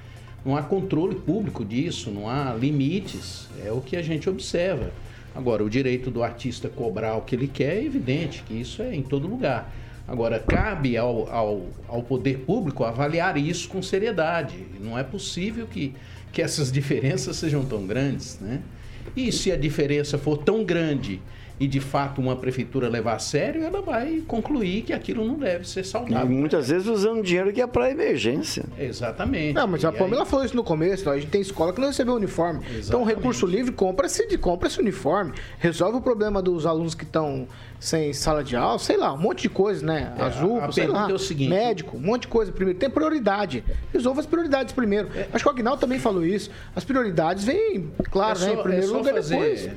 [0.44, 3.48] não há controle público disso, não há limites.
[3.64, 4.90] É o que a gente observa.
[5.34, 8.94] Agora, o direito do artista cobrar o que ele quer é evidente, que isso é
[8.94, 9.72] em todo lugar.
[10.08, 14.56] Agora, cabe ao, ao, ao poder público avaliar isso com seriedade.
[14.80, 15.94] Não é possível que,
[16.32, 18.38] que essas diferenças sejam tão grandes.
[18.40, 18.62] Né?
[19.14, 21.20] E se a diferença for tão grande
[21.60, 25.68] e de fato uma prefeitura levar a sério, ela vai concluir que aquilo não deve
[25.68, 26.30] ser saudável.
[26.30, 28.64] E muitas vezes usando dinheiro que é para emergência.
[28.78, 29.54] Exatamente.
[29.54, 31.72] Não, mas E a Pamela aí- falou isso no começo, ó, a gente tem escola
[31.72, 32.60] que não recebeu uniforme.
[32.60, 33.08] Então, o Exatamente.
[33.16, 35.32] recurso livre, compra-se compra esse uniforme.
[35.58, 37.46] Resolve o problema dos alunos que estão
[37.80, 40.12] sem sala de aula, sei lá, um monte de coisa, né?
[40.18, 41.08] É, Azul, a- sei lá.
[41.10, 42.78] é o seguinte- médico, um monte de coisa primeiro.
[42.78, 43.64] Tem prioridade.
[43.92, 45.08] Resolva as prioridades primeiro.
[45.14, 45.28] É.
[45.32, 46.50] Acho que o Agnaldo também falou isso.
[46.74, 48.46] As prioridades vêm, claro, É né?
[48.52, 49.70] só- Em primeiro é só lugar fazer- depois.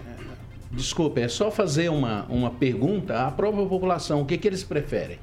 [0.73, 4.21] Desculpa, é só fazer uma, uma pergunta à própria população.
[4.21, 5.19] O que, que eles preferem?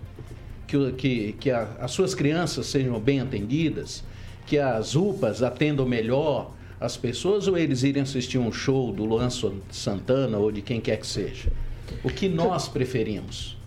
[0.67, 4.05] Que, que, que a- as suas crianças sejam bem atendidas?
[4.47, 7.49] Que as UPAs atendam melhor as pessoas?
[7.49, 11.07] Ou eles irem assistir um show do Luan San- Santana ou de quem quer que
[11.07, 11.51] seja?
[12.05, 13.58] O que nós preferimos?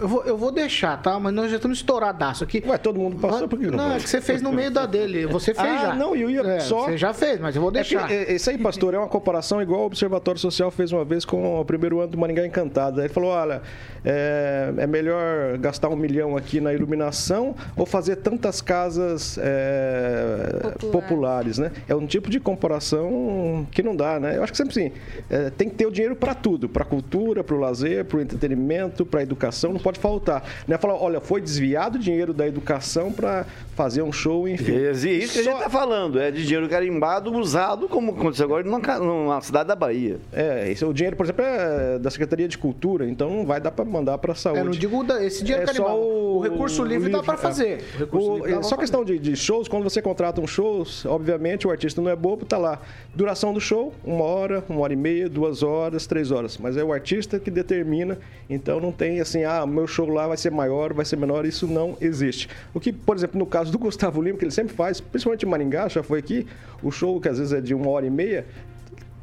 [0.00, 1.18] Eu vou, eu vou deixar, tá?
[1.20, 2.62] Mas nós já estamos estouradaço aqui.
[2.66, 3.96] Ué, todo mundo passou, por que não Não, pode?
[3.98, 5.26] é que você fez no meio da dele.
[5.26, 5.94] Você fez Ah, já.
[5.94, 8.10] não, eu ia É, só- Você já fez, mas eu vou É que, deixar.
[8.10, 11.60] é, Esse aí, pastor, é uma comparação igual o Observatório Social fez uma vez com
[11.60, 13.00] o primeiro ano do Maringá Encantado.
[13.00, 13.60] Aí ele falou: olha,
[14.04, 20.92] é, é melhor gastar um milhão aqui na iluminação ou fazer tantas casas é, Popular.
[20.92, 21.72] populares, né?
[21.88, 24.36] É um tipo de comparação que não dá, né?
[24.36, 24.92] Eu acho que sempre assim,
[25.28, 28.20] é, tem que ter o dinheiro para tudo, para cultura, para o lazer, para o
[28.20, 30.42] entretenimento, para a educação, não pode faltar.
[30.68, 34.72] Não é falar, olha, foi desviado o dinheiro da educação para fazer um show, enfim.
[34.76, 38.62] É isso que a gente está falando, é de dinheiro carimbado, usado, como aconteceu agora
[38.64, 40.18] numa, numa cidade da Bahia.
[40.32, 43.70] É, esse, o dinheiro, por exemplo, é da Secretaria de Cultura, então não vai dar
[43.70, 44.58] para mandar para a saúde.
[44.60, 45.94] Eu não digo da- esse dinheiro É carimbado.
[45.94, 47.36] só O, recurso livre, dá para é.
[47.38, 47.84] fazer.
[48.12, 48.80] O O- livre dá só fazer.
[48.80, 52.44] questão de, de shows, quando você contrata um show, obviamente o artista não é bobo,
[52.44, 52.80] tá lá.
[53.14, 56.58] Duração do show, uma hora, uma hora e meia, duas horas, três horas.
[56.58, 60.36] Mas é o artista que determina, então não tem assim, ah, meu show lá vai
[60.36, 62.48] ser maior, vai ser menor, isso não existe.
[62.72, 65.48] O que, por exemplo, no caso do Gustavo Lima, que ele sempre faz, principalmente em
[65.48, 66.46] Maringá, já foi aqui,
[66.82, 68.46] o show que às vezes é de uma hora e meia,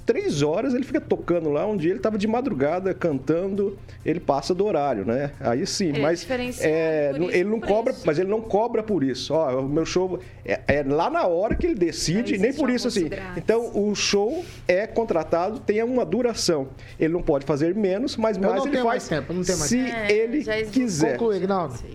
[0.08, 1.67] três horas ele fica tocando lá.
[1.67, 5.32] Um dia ele estava de madrugada cantando, ele passa do horário, né?
[5.39, 6.28] Aí sim, Ele é mas
[6.62, 8.04] é, isso, ele não cobra, isso.
[8.06, 9.34] mas ele não cobra por isso.
[9.34, 12.88] Ó, o meu show é, é lá na hora que ele decide, nem por isso
[12.88, 13.10] almoço assim.
[13.10, 13.38] grátis.
[13.38, 16.70] Então o show é contratado, tem uma duração.
[17.00, 19.70] Ele não pode fazer menos, mas mais não ele faz mais tempo, não tenho mais
[19.70, 21.17] se É, ele quiser.
[21.17, 21.41] Conclui.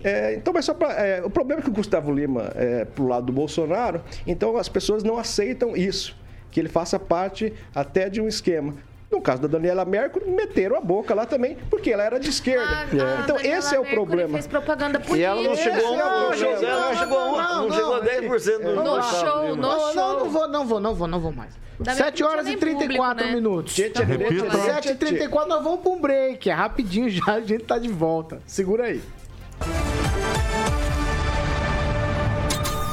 [0.03, 3.07] É, então, mas só pra, é, o problema é que o Gustavo Lima é pro
[3.07, 6.15] lado do Bolsonaro, então as pessoas não aceitam isso,
[6.53, 8.75] que ele faça parte até de um esquema.
[9.11, 12.63] No caso da Daniela Mercury, meteram a boca lá também, porque ela era de esquerda.
[12.67, 12.83] Ah, a
[13.23, 14.33] então, Daniela esse é o Mercury problema.
[14.33, 15.19] fez propaganda política.
[15.19, 16.35] E ela não chegou Esse é o a um problema.
[16.35, 19.47] show dela, não chegou a, um- Não, não não, chegou a 10% do No show,
[19.49, 19.95] no Não, show.
[19.95, 21.53] não, não vou, não vou, não vou, não vou mais.
[21.79, 23.35] Dá 7 nem- horas e 34 público, né?
[23.35, 23.75] minutos.
[23.77, 24.57] Repita.
[24.57, 26.49] 7 e 34 nós vamos para um break.
[26.49, 28.41] É rapidinho já, a gente tá de volta.
[28.47, 29.01] Segura aí.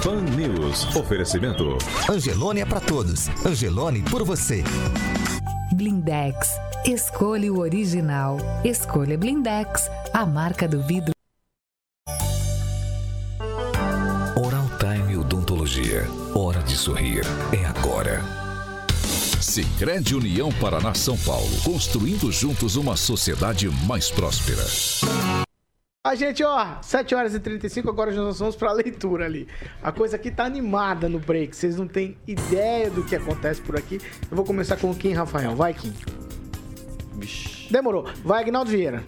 [0.02, 0.96] Fan News.
[0.96, 1.76] Oferecimento.
[2.10, 3.28] Angelone é pra todos.
[3.44, 4.64] Angelone por você.
[5.74, 6.48] Blindex.
[6.86, 8.38] Escolha o original.
[8.64, 11.12] Escolha Blindex, a marca do vidro.
[14.36, 16.06] Oral Time Odontologia.
[16.34, 17.22] Hora de sorrir.
[17.52, 18.22] É agora.
[19.40, 21.50] Sicredi União Paraná São Paulo.
[21.62, 24.64] Construindo juntos uma sociedade mais próspera.
[26.02, 29.46] A gente, ó, 7 horas e 35, agora nós vamos pra leitura ali.
[29.82, 33.76] A coisa aqui tá animada no break, vocês não têm ideia do que acontece por
[33.76, 34.00] aqui.
[34.30, 35.54] Eu vou começar com o Kim Rafael.
[35.54, 35.92] Vai, Kim.
[37.70, 38.06] Demorou.
[38.24, 39.04] Vai, Agnaldo Vieira.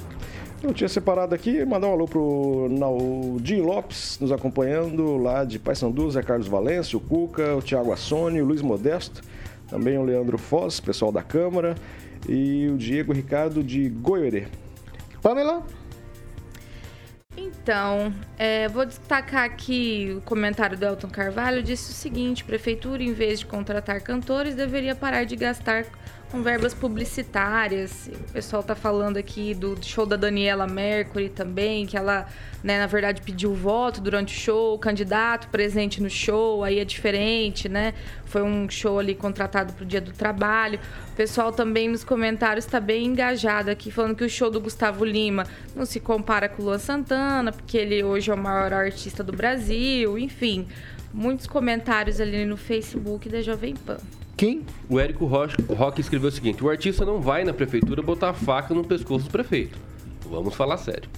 [0.62, 6.10] Eu tinha separado aqui, mandar um alô pro Naldinho Lopes, nos acompanhando lá de Paysandu,
[6.10, 9.22] Zé Carlos Valença, o Cuca, o Thiago Assone, o Luiz Modesto,
[9.66, 11.74] também o Leandro Foz, pessoal da Câmara,
[12.28, 14.46] e o Diego Ricardo de Goiorê.
[15.22, 15.62] Pamela?
[17.36, 21.62] Então, é, vou destacar aqui o comentário do Elton Carvalho.
[21.62, 25.86] Disse o seguinte: Prefeitura, em vez de contratar cantores, deveria parar de gastar
[26.32, 28.08] com verbas publicitárias.
[28.30, 32.26] O pessoal tá falando aqui do show da Daniela Mercury também, que ela,
[32.64, 36.86] né, na verdade, pediu voto durante o show, o candidato presente no show, aí é
[36.86, 37.92] diferente, né?
[38.24, 40.80] Foi um show ali contratado pro Dia do Trabalho.
[41.12, 45.04] O pessoal também nos comentários está bem engajado aqui, falando que o show do Gustavo
[45.04, 49.22] Lima não se compara com o Luan Santana, porque ele hoje é o maior artista
[49.22, 50.66] do Brasil, enfim.
[51.12, 53.98] Muitos comentários ali no Facebook da Jovem Pan.
[54.36, 54.62] Quem?
[54.88, 58.34] O Érico Rocha- Roque escreveu o seguinte: o artista não vai na prefeitura botar a
[58.34, 59.78] faca no pescoço do prefeito.
[60.28, 61.08] Vamos falar sério.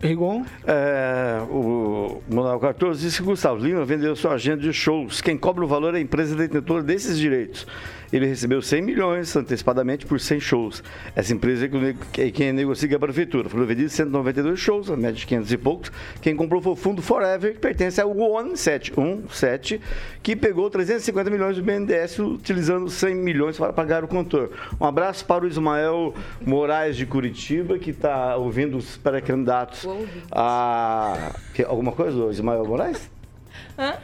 [0.00, 0.44] Rigon?
[0.64, 5.20] É, o Manuel 14 disse que Gustavo Lima vendeu sua agenda de shows.
[5.20, 7.66] Quem cobra o valor é a empresa detentora desses direitos.
[8.12, 10.82] Ele recebeu 100 milhões antecipadamente por 100 shows.
[11.14, 13.48] Essa empresa é é quem negocia com a prefeitura.
[13.48, 15.92] Foram vendidos 192 shows, a média de 500 e poucos.
[16.20, 19.80] Quem comprou foi o Fundo Forever, que pertence ao One 717,
[20.22, 24.50] que pegou 350 milhões do BNDES, utilizando 100 milhões para pagar o contor.
[24.80, 29.86] Um abraço para o Ismael Moraes de Curitiba, que está ouvindo os pré-candidatos
[30.32, 31.32] a.
[31.54, 33.08] que- Alguma coisa, Ismael Moraes?
[33.78, 33.94] Hã?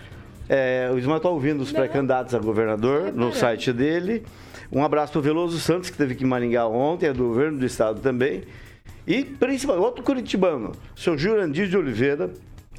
[0.48, 4.24] É, o Ismael está ouvindo os pré-candidatos a governador no site dele.
[4.70, 7.58] Um abraço para o Veloso Santos, que teve aqui em Maringá ontem, é do governo
[7.58, 8.42] do estado também.
[9.06, 12.30] E, principalmente, outro curitibano, o seu Jurandir de Oliveira,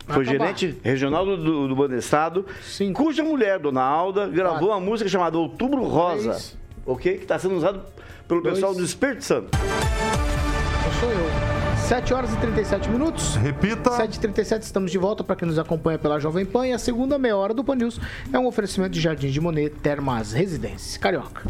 [0.07, 2.45] foi gerente regional do, do, do Banestado,
[2.93, 6.57] cuja mulher, Dona Alda, gravou uma música chamada Outubro Rosa, Três.
[6.85, 7.17] ok?
[7.17, 7.81] Que está sendo usado
[8.27, 8.55] pelo Dois.
[8.55, 9.49] pessoal do Espírito Santo.
[9.57, 11.56] Eu sou eu.
[11.87, 13.37] 7 horas e 37 minutos.
[13.37, 13.91] Repita.
[13.91, 16.67] 7h37, estamos de volta para quem nos acompanha pela Jovem Pan.
[16.67, 17.97] E a segunda meia hora do Pan News
[18.33, 20.99] é um oferecimento de Jardim de Monet, Termas Residência.
[20.99, 21.43] Carioca.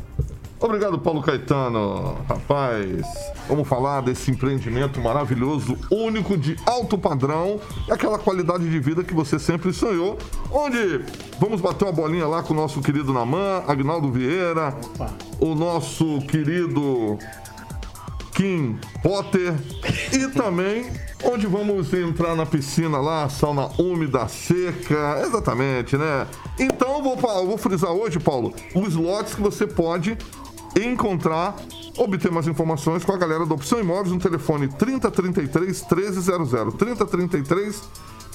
[0.60, 2.20] Obrigado, Paulo Caetano.
[2.30, 3.04] Rapaz,
[3.48, 9.16] vamos falar desse empreendimento maravilhoso, único, de alto padrão, e aquela qualidade de vida que
[9.16, 10.20] você sempre sonhou.
[10.52, 11.02] Onde
[11.40, 14.76] vamos bater uma bolinha lá com o nosso querido Namã, Agnaldo Vieira,
[15.40, 17.18] o nosso querido
[18.38, 19.56] Kim Potter
[20.14, 20.86] e também
[21.24, 26.28] onde vamos entrar na piscina lá, sauna úmida, seca, exatamente, né?
[26.60, 30.16] Então eu vou, eu vou frisar hoje, Paulo, os lotes que você pode
[30.80, 31.56] encontrar,
[31.98, 37.82] obter mais informações com a galera da Opção Imóveis no telefone 3033 1300, 3033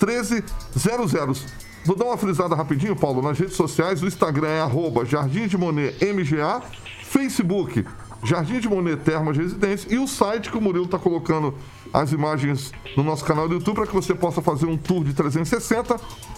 [0.05, 1.47] 1300.
[1.85, 5.57] Vou dar uma frisada rapidinho, Paulo, nas redes sociais, o Instagram é arroba Jardim de
[5.57, 6.61] Monet MGA,
[7.05, 7.85] Facebook
[8.23, 11.55] Jardim de Monet Termas Residência e o site que o Murilo está colocando
[11.93, 15.13] as imagens no nosso canal do YouTube para que você possa fazer um tour de
[15.13, 15.97] 360.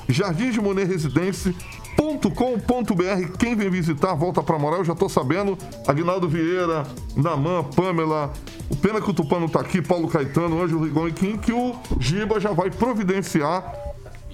[0.08, 3.38] Jardim de Monet Residência.com.br.
[3.38, 5.58] Quem vem visitar, volta para morar, eu já estou sabendo.
[5.86, 8.32] Aguinaldo Vieira, Namã, Pamela,
[8.70, 11.52] o Pena que o Tupã não tá aqui, Paulo Caetano, Ângelo Rigon e Kim, que
[11.52, 13.74] o Giba já vai providenciar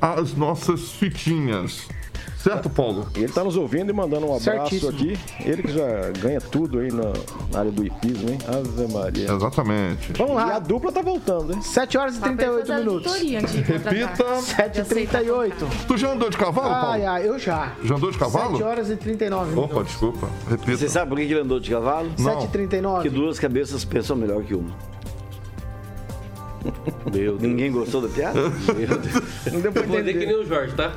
[0.00, 1.88] as nossas fitinhas.
[2.42, 3.06] Certo, Paulo?
[3.14, 4.90] Ele está nos ouvindo e mandando um abraço Certíssimo.
[4.90, 5.18] aqui.
[5.44, 7.12] Ele que já ganha tudo aí na,
[7.52, 8.38] na área do hipismo, hein?
[8.48, 9.30] Ave Maria.
[9.32, 10.12] Exatamente.
[10.14, 10.58] Vamos E a lá.
[10.58, 11.60] dupla tá voltando, hein?
[11.60, 13.12] 7 horas e 38 minutos.
[13.14, 14.24] Repita.
[14.40, 15.52] 7h38.
[15.86, 16.86] Tu já andou de cavalo, Paulo?
[16.92, 17.72] Ai, ai, eu já.
[17.84, 18.52] Já andou de cavalo?
[18.52, 19.70] 7 horas e 39 minutos.
[19.72, 20.28] Opa, desculpa.
[20.48, 20.76] Repita.
[20.78, 22.10] Você sabe por que ele andou de cavalo?
[22.18, 22.38] Não.
[22.48, 23.02] 7h39.
[23.02, 24.70] Que duas cabeças pensam melhor que uma.
[27.04, 27.40] Meu Deus.
[27.42, 28.40] Ninguém gostou da piada?
[29.52, 30.26] Não deu pra Vou dizer que entender.
[30.26, 30.92] nem o Jorge, tá?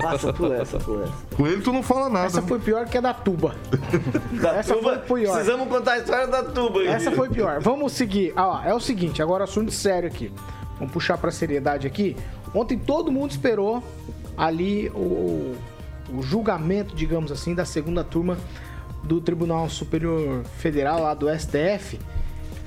[0.00, 1.12] Passa por essa, por essa.
[1.36, 2.26] Com ele tu não fala nada.
[2.26, 3.54] Essa foi pior que a da tuba.
[4.40, 5.34] Da Essa tuba, foi pior.
[5.34, 6.84] Precisamos contar a história da tuba.
[6.84, 7.60] Essa foi pior.
[7.60, 8.32] Vamos seguir.
[8.36, 10.32] Ah, é o seguinte, agora assunto sério aqui.
[10.78, 12.16] Vamos puxar pra seriedade aqui.
[12.54, 13.82] Ontem todo mundo esperou
[14.36, 15.54] ali o,
[16.12, 18.36] o julgamento, digamos assim, da segunda turma
[19.02, 21.98] do Tribunal Superior Federal lá do STF.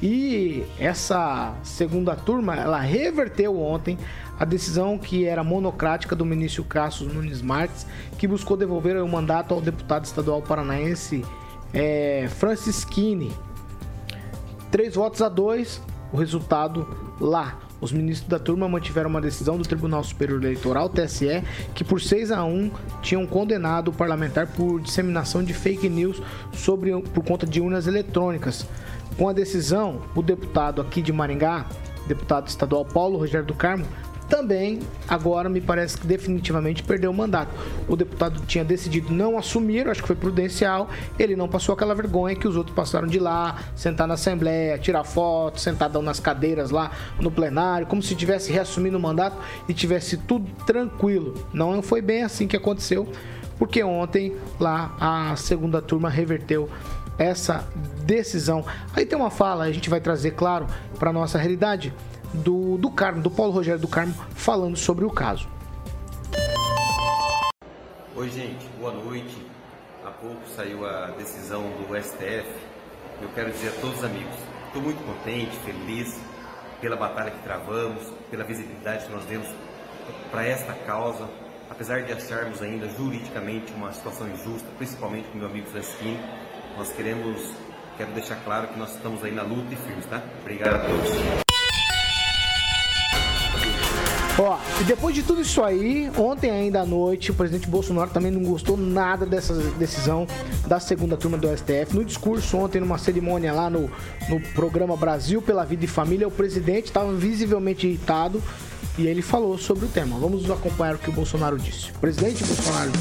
[0.02, 3.98] E essa segunda turma, ela reverteu ontem
[4.40, 7.86] a decisão que era monocrática do ministro Cassius Nunes Marques,
[8.18, 11.26] que buscou devolver o mandato ao deputado estadual paranaense
[11.74, 13.32] é, Francisquini.
[14.72, 15.82] Três votos a dois,
[16.14, 16.88] o resultado
[17.20, 17.60] lá.
[17.82, 21.42] Os ministros da turma mantiveram uma decisão do Tribunal Superior Eleitoral, TSE,
[21.74, 22.72] que por 6 a 1
[23.02, 26.22] tinham condenado o parlamentar por disseminação de fake news
[26.52, 28.68] sobre, por conta de urnas eletrônicas.
[29.20, 31.66] Com a decisão, o deputado aqui de Maringá,
[32.08, 33.86] deputado estadual Paulo Rogério do Carmo,
[34.30, 37.54] também agora me parece que definitivamente perdeu o mandato.
[37.86, 40.88] O deputado tinha decidido não assumir, acho que foi prudencial,
[41.20, 45.04] ele não passou aquela vergonha que os outros passaram de lá, sentar na Assembleia, tirar
[45.04, 46.90] foto, sentadão nas cadeiras lá
[47.20, 49.36] no plenário, como se tivesse reassumindo o mandato
[49.68, 51.34] e tivesse tudo tranquilo.
[51.52, 53.06] Não foi bem assim que aconteceu,
[53.58, 56.70] porque ontem lá a segunda turma reverteu
[57.20, 57.68] essa
[58.06, 58.66] decisão.
[58.96, 60.66] Aí tem uma fala, a gente vai trazer, claro,
[60.98, 61.94] para nossa realidade,
[62.34, 65.48] do, do Carmo, do Paulo Rogério do Carmo, falando sobre o caso.
[68.16, 69.36] Oi, gente, boa noite.
[70.06, 72.48] há pouco saiu a decisão do STF.
[73.22, 74.36] Eu quero dizer a todos os amigos,
[74.68, 76.18] estou muito contente, feliz
[76.80, 78.02] pela batalha que travamos,
[78.32, 79.48] pela visibilidade que nós demos
[80.32, 81.28] para esta causa,
[81.70, 86.20] apesar de acharmos ainda juridicamente uma situação injusta, principalmente com meu amigo Francisquinho,
[86.80, 87.42] nós queremos,
[87.98, 90.24] quero deixar claro que nós estamos aí na luta e firmes, tá?
[90.42, 91.10] Obrigado a todos.
[94.40, 98.32] Ó, e depois de tudo isso aí, ontem ainda à noite, o presidente Bolsonaro também
[98.32, 100.26] não gostou nada dessa decisão
[100.66, 101.94] da segunda turma do STF.
[101.94, 103.92] No discurso ontem, numa cerimônia lá no,
[104.30, 108.42] no programa Brasil pela Vida e Família, o presidente estava visivelmente irritado
[108.98, 110.18] e ele falou sobre o tema.
[110.18, 111.92] Vamos acompanhar o que o Bolsonaro disse.
[112.00, 112.92] Presidente Bolsonaro.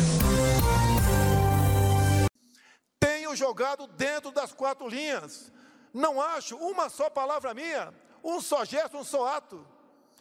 [3.36, 5.52] Jogado dentro das quatro linhas.
[5.92, 9.66] Não acho uma só palavra minha, um só gesto, um só ato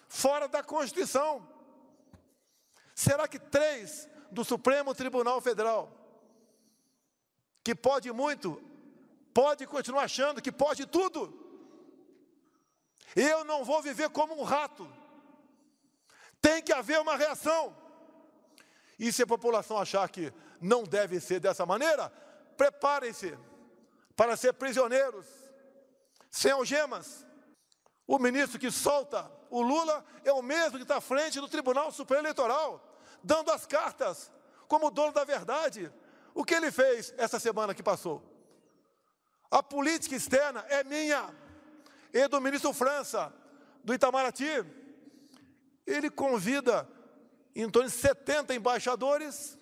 [0.07, 1.47] fora da Constituição.
[2.95, 5.91] Será que três do Supremo Tribunal Federal,
[7.63, 8.61] que pode muito,
[9.33, 11.45] pode continuar achando que pode tudo?
[13.15, 14.91] Eu não vou viver como um rato.
[16.41, 17.75] Tem que haver uma reação.
[18.97, 22.11] E se a população achar que não deve ser dessa maneira,
[22.57, 23.37] preparem-se
[24.15, 25.25] para ser prisioneiros,
[26.29, 27.25] sem algemas.
[28.05, 31.91] O ministro que solta o Lula é o mesmo que está à frente do Tribunal
[31.91, 34.31] Supremo Eleitoral, dando as cartas
[34.67, 35.91] como dono da verdade.
[36.33, 38.23] O que ele fez essa semana que passou?
[39.49, 41.33] A política externa é minha
[42.13, 43.33] e do ministro França,
[43.83, 44.65] do Itamaraty.
[45.85, 46.87] Ele convida
[47.55, 49.57] em torno de 70 embaixadores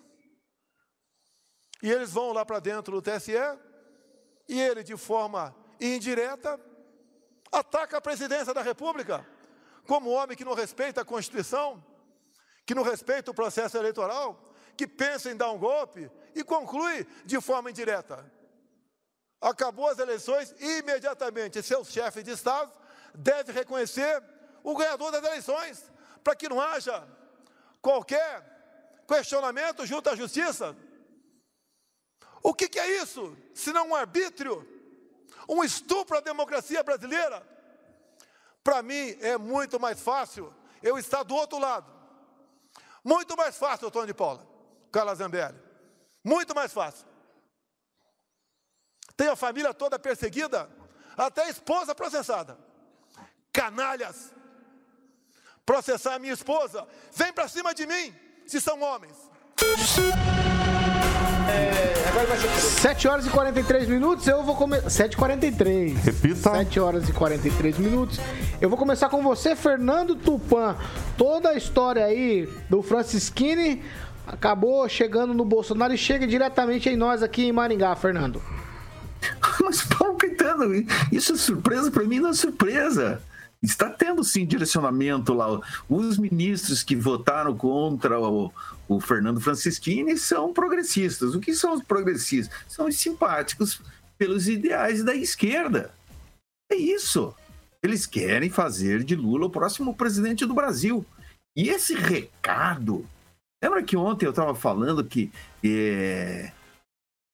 [1.86, 3.32] e eles vão lá para dentro do TSE
[4.48, 6.58] e ele, de forma indireta,
[7.52, 9.24] ataca a presidência da República
[9.86, 11.80] como homem que não respeita a Constituição,
[12.66, 17.40] que não respeita o processo eleitoral, que pensa em dar um golpe e conclui de
[17.40, 18.28] forma indireta.
[19.40, 22.72] Acabou as eleições, imediatamente seu chefe de Estado
[23.14, 24.20] deve reconhecer
[24.64, 25.88] o ganhador das eleições,
[26.24, 27.06] para que não haja
[27.80, 28.44] qualquer
[29.06, 30.76] questionamento junto à justiça.
[32.42, 33.36] O que, que é isso?
[33.54, 34.66] Se não um arbítrio,
[35.48, 37.46] um estupro à democracia brasileira?
[38.62, 41.92] Para mim é muito mais fácil eu estar do outro lado.
[43.04, 44.44] Muito mais fácil, Tony de Paula,
[44.90, 45.56] Carla Zambelli.
[46.24, 47.06] Muito mais fácil.
[49.16, 50.68] Tem a família toda perseguida,
[51.16, 52.58] até a esposa processada.
[53.52, 54.34] Canalhas.
[55.64, 56.86] Processar a minha esposa.
[57.12, 58.14] Vem para cima de mim,
[58.46, 59.16] se são homens.
[61.48, 64.88] É, 7 horas e 43 minutos, eu vou começar.
[64.88, 65.94] 7h43.
[65.96, 66.50] Repita.
[66.52, 68.18] 7 horas e 43 minutos.
[68.58, 70.76] Eu vou começar com você, Fernando Tupan.
[71.18, 73.82] Toda a história aí do Francisquini
[74.26, 78.42] acabou chegando no Bolsonaro e chega diretamente em nós aqui em Maringá, Fernando.
[79.62, 80.72] Mas, Paulo Caetano,
[81.12, 83.20] isso é surpresa para mim, não é surpresa.
[83.62, 85.60] Está tendo sim direcionamento lá.
[85.88, 88.52] Os ministros que votaram contra o,
[88.88, 91.34] o Fernando Francischini são progressistas.
[91.34, 92.56] O que são os progressistas?
[92.68, 93.80] São os simpáticos
[94.16, 95.92] pelos ideais da esquerda.
[96.70, 97.34] É isso.
[97.82, 101.04] Eles querem fazer de Lula o próximo presidente do Brasil.
[101.56, 103.08] E esse recado.
[103.62, 105.32] Lembra que ontem eu estava falando que
[105.64, 106.52] é,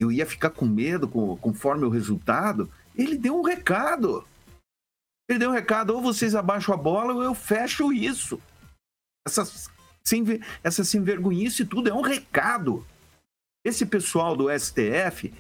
[0.00, 2.70] eu ia ficar com medo com, conforme o resultado?
[2.94, 4.24] Ele deu um recado.
[5.28, 8.40] Ele deu um recado: ou vocês abaixam a bola ou eu fecho isso.
[9.26, 9.68] Essas
[10.04, 10.24] sem,
[10.62, 12.86] essa sem vergonhice tudo é um recado.
[13.64, 15.32] Esse pessoal do STF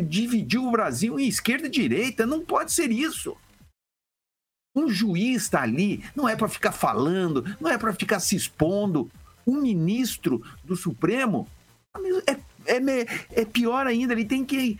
[0.00, 3.36] dividiu o Brasil em esquerda e direita, não pode ser isso.
[4.74, 9.10] Um juiz está ali, não é para ficar falando, não é para ficar se expondo.
[9.46, 11.46] Um ministro do Supremo
[12.26, 14.78] é, é, é pior ainda, ele tem que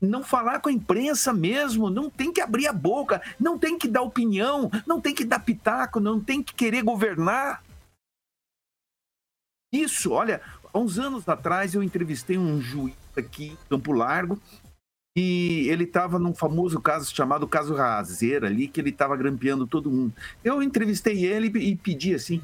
[0.00, 3.88] não falar com a imprensa mesmo, não tem que abrir a boca, não tem que
[3.88, 7.62] dar opinião, não tem que dar pitaco, não tem que querer governar.
[9.72, 10.42] Isso, olha,
[10.72, 14.38] há uns anos atrás eu entrevistei um juiz aqui em Campo Largo
[15.16, 19.90] e ele estava num famoso caso chamado caso Razeira ali, que ele estava grampeando todo
[19.90, 20.14] mundo.
[20.44, 22.42] Eu entrevistei ele e pedi assim.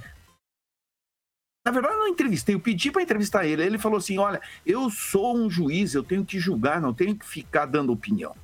[1.67, 3.63] Na verdade, eu não entrevistei, eu pedi para entrevistar ele.
[3.63, 7.27] Ele falou assim: Olha, eu sou um juiz, eu tenho que julgar, não tenho que
[7.27, 8.35] ficar dando opinião.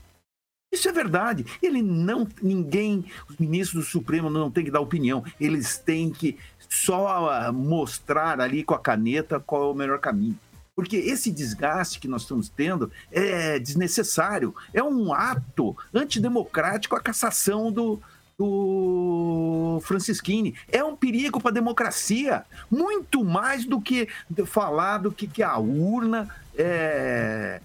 [0.75, 1.47] Isso é verdade.
[1.63, 5.25] Ele não, ninguém, os ministros do Supremo não têm que dar opinião.
[5.39, 6.37] Eles têm que
[6.75, 10.39] só mostrar ali com a caneta qual é o melhor caminho.
[10.77, 14.55] Porque esse desgaste que nós estamos tendo é desnecessário.
[14.73, 18.03] É um ato antidemocrático a cassação do,
[18.37, 20.57] do Francisquini.
[20.67, 22.45] É um perigo para a democracia.
[22.69, 24.09] Muito mais do que
[24.47, 27.61] falar do que, que a urna é,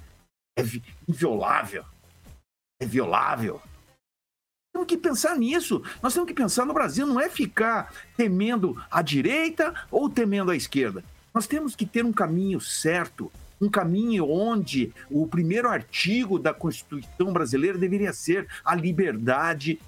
[0.55, 1.83] é vi- inviolável.
[2.79, 3.59] É violável.
[4.73, 5.81] Temos que pensar nisso.
[6.01, 10.55] Nós temos que pensar no Brasil, não é ficar temendo a direita ou temendo a
[10.55, 11.03] esquerda.
[11.33, 17.33] Nós temos que ter um caminho certo, um caminho onde o primeiro artigo da Constituição
[17.33, 19.81] brasileira deveria ser a liberdade de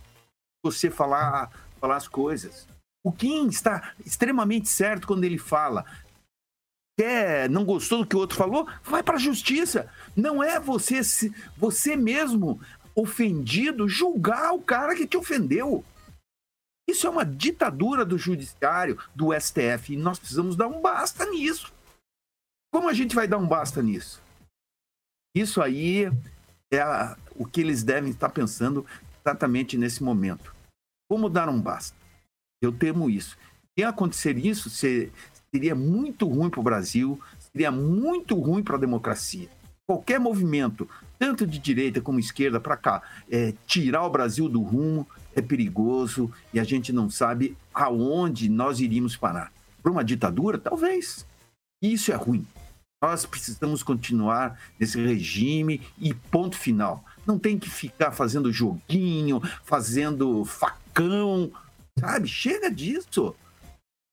[0.63, 2.67] você falar, falar as coisas.
[3.03, 5.85] O Kim está extremamente certo quando ele fala
[6.97, 9.89] quer, não gostou do que o outro falou, vai para a justiça.
[10.15, 11.01] Não é você
[11.57, 12.61] você mesmo
[12.95, 15.83] ofendido julgar o cara que te ofendeu.
[16.89, 21.71] Isso é uma ditadura do judiciário, do STF, e nós precisamos dar um basta nisso.
[22.73, 24.21] Como a gente vai dar um basta nisso?
[25.35, 26.05] Isso aí
[26.71, 28.85] é a- o que eles devem estar pensando
[29.21, 30.53] exatamente nesse momento.
[31.09, 31.95] Como dar um basta?
[32.61, 33.37] Eu temo isso.
[33.77, 35.11] Se acontecer isso, se-
[35.53, 37.21] seria muito ruim para o Brasil,
[37.51, 39.49] seria muito ruim para a democracia.
[39.91, 40.87] Qualquer movimento,
[41.19, 46.31] tanto de direita como esquerda, para cá, é, tirar o Brasil do rumo é perigoso
[46.53, 49.51] e a gente não sabe aonde nós iríamos parar.
[49.83, 50.57] Para uma ditadura?
[50.57, 51.27] Talvez.
[51.83, 52.47] Isso é ruim.
[53.03, 57.03] Nós precisamos continuar nesse regime e ponto final.
[57.27, 61.51] Não tem que ficar fazendo joguinho, fazendo facão,
[61.99, 62.29] sabe?
[62.29, 63.35] Chega disso.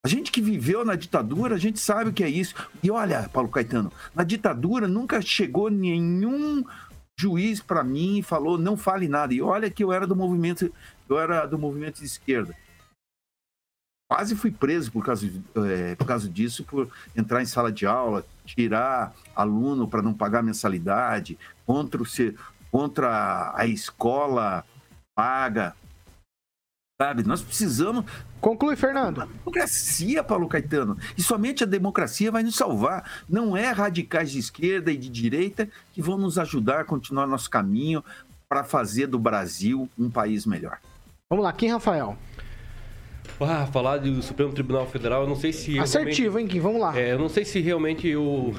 [0.04, 2.54] A gente que viveu na ditadura, a gente sabe o que é isso.
[2.82, 6.64] E olha, Paulo Caetano, na ditadura nunca chegou nenhum
[7.18, 9.34] juiz para mim e falou não fale nada.
[9.34, 10.72] E olha que eu era do movimento,
[11.08, 12.54] eu era do movimento de esquerda.
[14.10, 18.24] Quase fui preso por causa, eh, por causa disso, por entrar em sala de aula,
[18.46, 22.06] tirar aluno para não pagar mensalidade, contra, o,
[22.70, 24.64] contra a escola
[25.14, 25.74] paga.
[27.00, 27.22] Sabe?
[27.22, 28.04] Nós precisamos.
[28.40, 29.24] Conclui, Fernando.
[29.44, 30.98] Democracia, Paulo Caetano.
[31.16, 33.22] E somente a democracia vai nos salvar.
[33.28, 37.48] Não é radicais de esquerda e de direita que vão nos ajudar a continuar nosso
[37.48, 38.02] caminho
[38.48, 40.80] para fazer do Brasil um país melhor.
[41.30, 42.18] Vamos lá, Kim Rafael.
[43.40, 45.78] Ah, falar do Supremo Tribunal Federal, eu não sei se.
[45.78, 46.58] Assertivo, hein, Kim?
[46.58, 46.98] Vamos lá.
[46.98, 48.56] É, eu não sei se realmente eu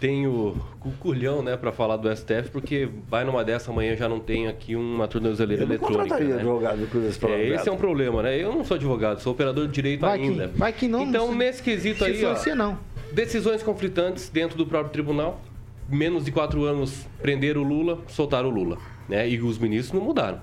[0.00, 4.48] tenho cuculhão, né, pra falar do STF, porque vai numa dessa amanhã já não tem
[4.48, 6.18] aqui uma tornozeleira Eu não eletrônica.
[6.18, 6.34] né?
[6.36, 8.36] advogado por esse É, esse é um problema, né?
[8.42, 10.48] Eu não sou advogado, sou operador de direito Vai que- ainda.
[10.48, 12.78] vai que não, Então, não se- nesse quesito aí, ó, não.
[13.12, 15.40] decisões conflitantes dentro do próprio tribunal.
[15.88, 18.78] Menos de quatro anos prenderam o Lula, soltaram o Lula.
[19.08, 19.28] Né?
[19.28, 20.40] E os ministros não mudaram.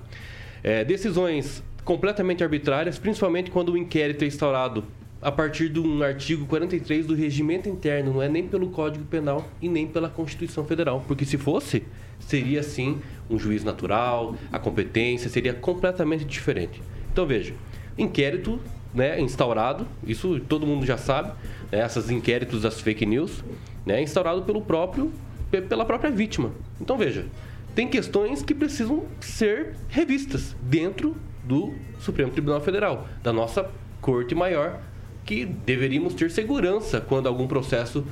[0.62, 4.84] É, decisões completamente arbitrárias, principalmente quando o inquérito é instaurado
[5.20, 9.48] a partir de um artigo 43 do regimento interno, não é nem pelo Código Penal
[9.60, 11.04] e nem pela Constituição Federal.
[11.08, 11.82] Porque se fosse,
[12.20, 12.98] seria sim
[13.28, 16.80] um juiz natural, a competência seria completamente diferente.
[17.12, 17.52] Então veja,
[17.96, 18.60] inquérito
[18.94, 21.32] né, instaurado, isso todo mundo já sabe,
[21.70, 23.44] né, essas inquéritos das fake news,
[23.84, 25.12] né, instaurado pelo próprio,
[25.50, 26.52] pe- pela própria vítima.
[26.80, 27.26] Então veja,
[27.74, 33.68] tem questões que precisam ser revistas dentro do Supremo Tribunal Federal, da nossa
[34.00, 34.80] Corte Maior,
[35.28, 38.02] que deveríamos ter segurança quando algum processo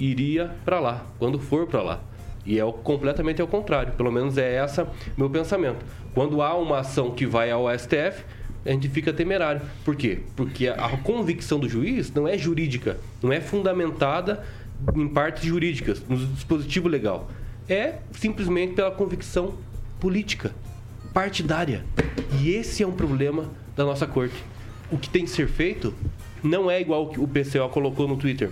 [0.00, 2.00] iria para lá, quando for para lá.
[2.46, 5.84] E é completamente ao contrário, pelo menos é essa meu pensamento.
[6.14, 8.24] Quando há uma ação que vai ao STF,
[8.64, 9.60] a gente fica temerário.
[9.84, 10.20] Por quê?
[10.34, 14.42] Porque a convicção do juiz não é jurídica, não é fundamentada
[14.96, 17.28] em partes jurídicas, no dispositivo legal.
[17.68, 19.52] É simplesmente pela convicção
[20.00, 20.50] política,
[21.12, 21.84] partidária.
[22.40, 24.42] E esse é um problema da nossa corte.
[24.90, 25.94] O que tem que ser feito
[26.44, 28.50] não é igual o que o PCO colocou no Twitter,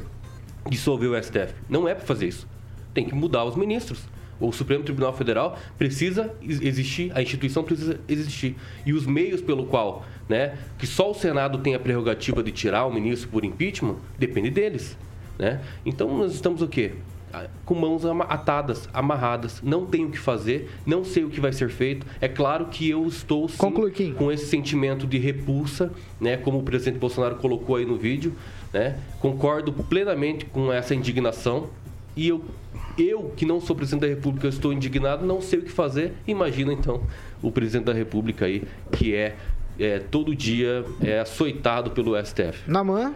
[0.68, 1.55] dissolver o STF.
[1.68, 2.49] Não é para fazer isso.
[2.95, 4.01] Tem que mudar os ministros.
[4.40, 8.57] O Supremo Tribunal Federal precisa ex- existir, a instituição precisa existir.
[8.84, 12.86] E os meios pelo qual, né, que só o Senado tem a prerrogativa de tirar
[12.86, 14.99] o ministro por impeachment, depende deles,
[15.38, 15.61] né?
[15.86, 16.93] Então nós estamos o quê?
[17.64, 21.70] Com mãos atadas, amarradas, não tenho o que fazer, não sei o que vai ser
[21.70, 22.07] feito.
[22.20, 26.99] É claro que eu estou sim, com esse sentimento de repulsa, né, como o presidente
[26.99, 28.35] Bolsonaro colocou aí no vídeo,
[28.72, 28.99] né?
[29.20, 31.68] Concordo plenamente com essa indignação
[32.16, 32.45] e eu
[32.99, 36.12] eu que não sou presidente da República, estou indignado, não sei o que fazer.
[36.26, 37.03] Imagina então
[37.43, 39.37] o presidente da República aí que é,
[39.78, 42.70] é todo dia é açoitado pelo STF.
[42.70, 43.14] Naman?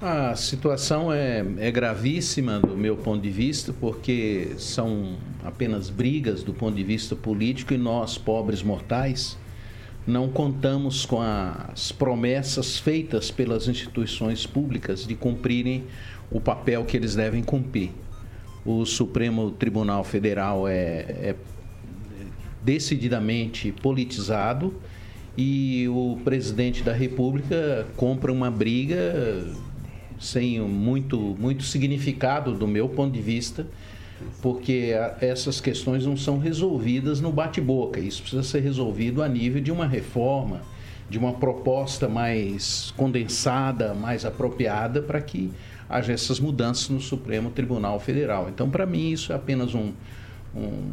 [0.00, 6.54] A situação é, é gravíssima do meu ponto de vista, porque são apenas brigas do
[6.54, 9.36] ponto de vista político e nós, pobres mortais,
[10.06, 15.82] não contamos com as promessas feitas pelas instituições públicas de cumprirem
[16.30, 17.90] o papel que eles devem cumprir.
[18.64, 21.36] O Supremo Tribunal Federal é, é
[22.62, 24.80] decididamente politizado
[25.36, 29.44] e o presidente da República compra uma briga
[30.18, 33.66] sem muito, muito significado do meu ponto de vista,
[34.42, 38.00] porque essas questões não são resolvidas no bate-boca.
[38.00, 40.60] Isso precisa ser resolvido a nível de uma reforma,
[41.08, 45.50] de uma proposta mais condensada, mais apropriada para que
[45.88, 48.48] haja essas mudanças no Supremo Tribunal Federal.
[48.48, 49.92] Então, para mim, isso é apenas um,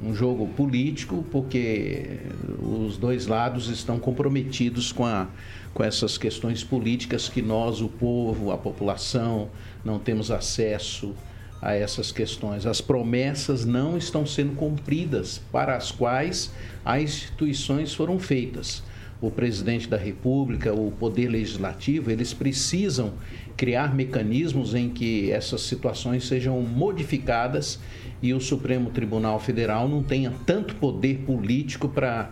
[0.10, 2.20] um, jogo político, porque
[2.62, 5.28] os dois lados estão comprometidos com, a,
[5.74, 9.50] com essas questões políticas que nós, o povo, a população,
[9.84, 11.14] não temos acesso
[11.62, 12.66] a essas questões.
[12.66, 16.52] As promessas não estão sendo cumpridas para as quais
[16.84, 18.84] as instituições foram feitas.
[19.22, 23.14] O presidente da República, o poder legislativo, eles precisam
[23.56, 27.80] criar mecanismos em que essas situações sejam modificadas
[28.26, 32.32] e o Supremo Tribunal Federal não tenha tanto poder político para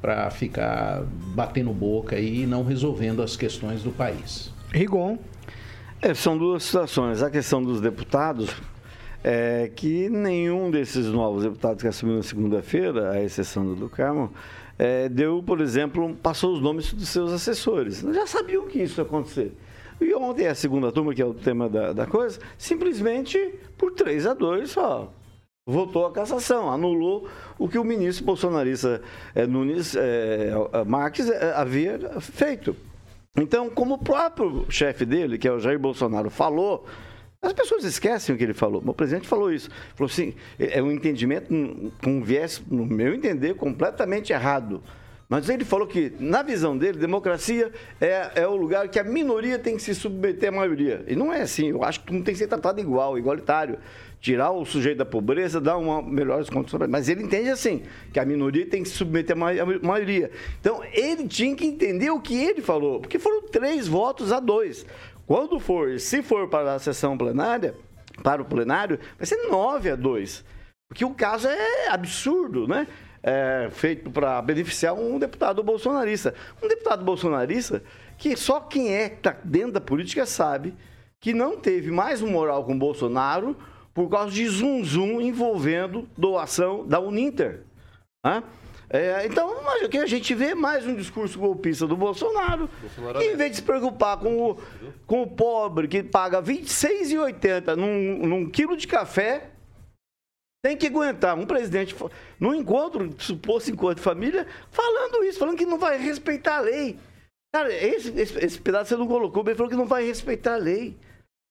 [0.00, 1.02] para ficar
[1.34, 4.52] batendo boca e não resolvendo as questões do país.
[4.70, 5.18] Rigon.
[6.02, 7.22] É, são duas situações.
[7.22, 8.54] A questão dos deputados,
[9.22, 14.30] é que nenhum desses novos deputados que assumiram segunda-feira, à exceção do, do Carmo,
[14.78, 18.00] é, deu, por exemplo, passou os nomes dos seus assessores.
[18.00, 19.54] Já sabiam que isso ia acontecer.
[19.98, 23.38] E ontem a segunda turma, que é o tema da, da coisa, simplesmente
[23.78, 25.10] por 3 a 2 só
[25.66, 29.00] votou a cassação, anulou o que o ministro bolsonarista
[29.34, 30.52] é, Nunes é,
[30.86, 32.76] Marques é, havia feito.
[33.36, 36.86] Então, como o próprio chefe dele, que é o Jair Bolsonaro, falou,
[37.42, 38.82] as pessoas esquecem o que ele falou.
[38.84, 39.68] O presidente falou isso.
[39.94, 41.48] Falou assim, é um entendimento
[42.02, 44.82] com um viés, no meu entender, completamente errado.
[45.28, 49.58] Mas ele falou que, na visão dele, democracia é, é o lugar que a minoria
[49.58, 51.04] tem que se submeter à maioria.
[51.08, 51.70] E não é assim.
[51.70, 53.78] Eu acho que não tem que ser tratado igual, igualitário
[54.24, 56.88] tirar o sujeito da pobreza, dar uma melhores condições.
[56.88, 60.30] Mas ele entende assim, que a minoria tem que se submeter à maioria.
[60.58, 64.86] Então, ele tinha que entender o que ele falou, porque foram três votos a dois.
[65.26, 67.74] Quando for, se for para a sessão plenária,
[68.22, 70.42] para o plenário, vai ser nove a dois.
[70.88, 72.86] Porque o caso é absurdo, né?
[73.26, 76.34] É, feito para beneficiar um deputado bolsonarista.
[76.62, 77.82] Um deputado bolsonarista
[78.18, 80.74] que só quem é tá dentro da política sabe
[81.18, 83.56] que não teve mais um moral com o Bolsonaro
[83.94, 87.62] por causa de zum zum envolvendo doação da Uninter.
[88.22, 88.42] Né?
[88.90, 89.50] É, então,
[89.82, 93.52] o que a gente vê mais um discurso golpista do Bolsonaro, Bolsonaro que em vez
[93.52, 94.58] de se preocupar com o,
[95.06, 99.50] com o pobre que paga R$ 26,80 num, num quilo de café,
[100.64, 101.94] tem que aguentar um presidente
[102.40, 106.98] no encontro, suposto encontro de família, falando isso, falando que não vai respeitar a lei.
[107.54, 110.56] Cara, esse, esse, esse pedaço você não colocou, ele falou que não vai respeitar a
[110.56, 110.96] lei.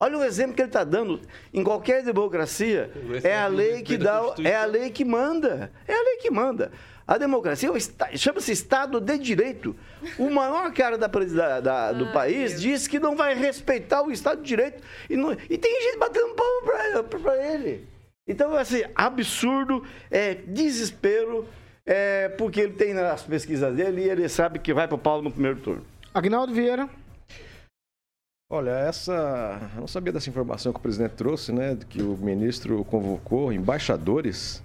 [0.02, 1.22] Olha o exemplo que ele está dando.
[1.54, 2.92] Em qualquer democracia,
[3.24, 5.72] é a lei que dá, é a lei que manda.
[5.88, 6.72] É a lei que manda.
[7.08, 9.76] A democracia é chama-se Estado de Direito.
[10.18, 12.62] O maior cara da, da, da do Ai, país Deus.
[12.64, 14.82] diz que não vai respeitar o Estado de Direito.
[15.08, 17.93] E, não, e tem gente batendo palmo para ele.
[18.28, 21.46] Então, assim, absurdo, é desespero,
[21.86, 25.22] é, porque ele tem nas pesquisas dele e ele sabe que vai para o pau
[25.22, 25.84] no primeiro turno.
[26.14, 26.90] Agnaldo Vieira.
[28.50, 29.60] Olha, essa.
[29.76, 31.78] Eu não sabia dessa informação que o presidente trouxe, né?
[31.90, 34.62] Que o ministro convocou embaixadores.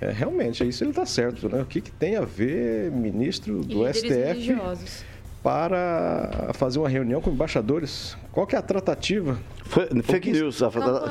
[0.00, 1.62] É, realmente, isso ele está certo, né?
[1.62, 5.02] O que, que, tem a ver ministro do STF religiosos.
[5.42, 8.16] para fazer uma reunião com embaixadores?
[8.30, 9.40] Qual que é a tratativa?
[9.64, 10.58] Foi, fake news,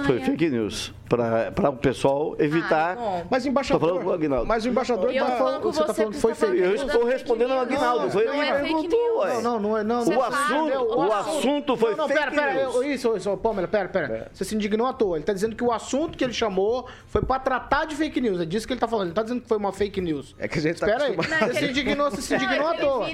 [0.05, 2.97] foi fake news para o pessoal evitar.
[2.97, 3.89] Ah, mas embaixador.
[3.89, 4.45] Tô falando Aguinaldo.
[4.45, 6.81] Mas o embaixador tá falando, você, está falando que foi fake news.
[6.81, 8.09] Eu estou respondendo ao Aguinaldo.
[8.09, 9.27] Foi ele que perguntou.
[9.27, 9.83] Não, não, não é.
[9.83, 12.85] Não, o, assunto, o assunto foi não, não, fake pera, pera, news.
[12.85, 14.13] Isso, isso, Pâmela, pera, pera.
[14.13, 14.27] É.
[14.33, 15.17] Você se indignou à toa.
[15.17, 18.39] Ele está dizendo que o assunto que ele chamou foi para tratar de fake news.
[18.39, 19.07] É disso que ele está falando.
[19.07, 20.35] Ele está dizendo que foi uma fake news.
[20.39, 21.15] É que a gente está Espera aí.
[21.15, 23.07] Você se indignou, você se indignou à toa.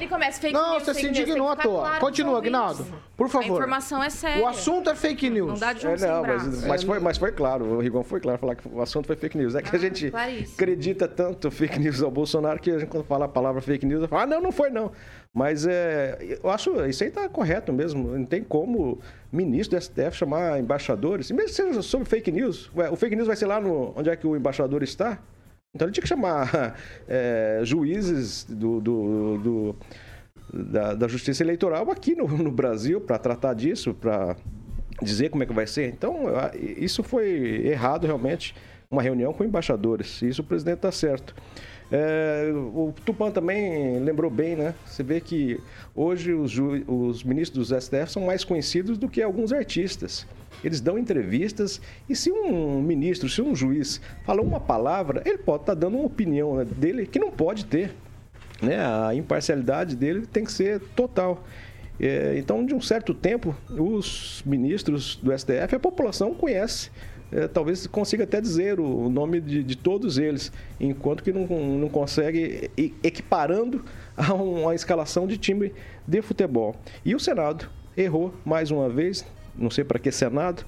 [0.51, 1.99] Não, você se indignou à toa.
[1.99, 2.85] Continua, Aguinaldo.
[3.15, 3.45] Por favor.
[3.45, 4.43] A informação é séria.
[4.43, 5.47] O assunto é fake news.
[5.47, 6.23] Não dá de é, não,
[6.67, 7.81] mas, foi, mas foi claro.
[7.87, 9.55] Rigon foi claro falar que o assunto foi fake news.
[9.55, 10.11] É que ah, a gente
[10.53, 14.07] acredita tanto fake news ao Bolsonaro que a gente, quando fala a palavra fake news,
[14.07, 14.91] fala, ah, não, não foi não.
[15.33, 18.17] Mas é, eu acho isso aí está correto mesmo.
[18.17, 18.99] Não tem como
[19.31, 22.71] ministro do STF chamar embaixadores, mesmo que seja sobre fake news.
[22.75, 25.19] Ué, o fake news vai ser lá no, onde é que o embaixador está?
[25.75, 26.75] Então ele tinha que chamar
[27.07, 29.75] é, juízes do, do, do
[30.51, 34.35] da, da, justiça eleitoral aqui no, no Brasil para tratar disso, para
[35.01, 35.89] dizer como é que vai ser.
[35.89, 36.25] Então,
[36.55, 38.55] isso foi errado realmente
[38.89, 40.21] uma reunião com embaixadores.
[40.21, 41.35] Isso o presidente está certo.
[41.89, 44.73] É, o Tupan também lembrou bem, né?
[44.85, 45.59] Você vê que
[45.95, 46.53] hoje os,
[46.85, 50.27] os, ministros dos STF são mais conhecidos do que alguns artistas.
[50.63, 51.79] Eles dão entrevistas
[52.09, 55.97] e se um ministro, se um juiz falou uma palavra, ele pode estar tá dando
[55.97, 57.93] uma opinião né, dele que não pode ter.
[58.61, 58.77] Né?
[58.77, 61.43] A imparcialidade dele tem que ser total.
[61.99, 66.91] É, então, de um certo tempo, os ministros do STF, a população conhece
[67.31, 71.45] é, talvez consiga até dizer o, nome de, de, todos eles, enquanto que não,
[71.77, 72.71] não consegue
[73.03, 73.83] equiparando
[74.15, 75.73] a uma escalação de time
[76.07, 76.75] de futebol.
[77.03, 79.25] E o Senado errou mais uma vez,
[79.55, 80.65] não sei para que Senado,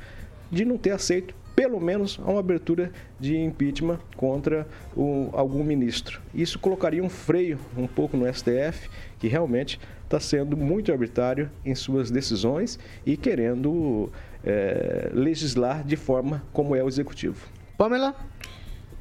[0.51, 4.65] de não ter aceito pelo menos uma abertura de impeachment contra
[4.95, 6.21] o, algum ministro.
[6.33, 11.75] Isso colocaria um freio um pouco no STF, que realmente está sendo muito arbitrário em
[11.75, 14.11] suas decisões e querendo
[14.43, 17.47] é, legislar de forma como é o executivo.
[17.77, 18.15] Pamela?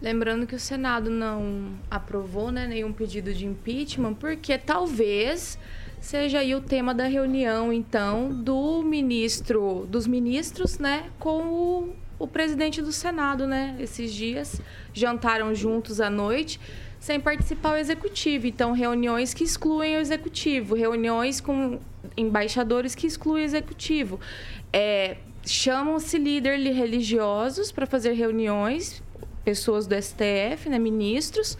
[0.02, 5.58] Lembrando que o Senado não aprovou né, nenhum pedido de impeachment, porque talvez
[5.98, 12.28] seja aí o tema da reunião, então, do ministro, dos ministros, né, com o, o
[12.28, 13.76] presidente do Senado, né?
[13.80, 14.60] Esses dias
[14.92, 16.60] jantaram juntos à noite
[17.00, 18.46] sem participar o executivo.
[18.46, 21.78] Então, reuniões que excluem o executivo, reuniões com
[22.16, 24.20] embaixadores que excluem o executivo.
[24.72, 29.02] É, chamam-se líderes religiosos para fazer reuniões,
[29.44, 31.56] pessoas do STF, né, ministros,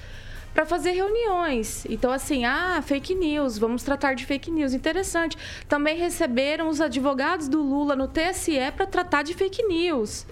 [0.53, 1.87] para fazer reuniões.
[1.89, 4.75] Então, assim, ah, fake news, vamos tratar de fake news.
[4.75, 5.39] Interessante.
[5.69, 10.27] Também receberam os advogados do Lula no TSE para tratar de fake news.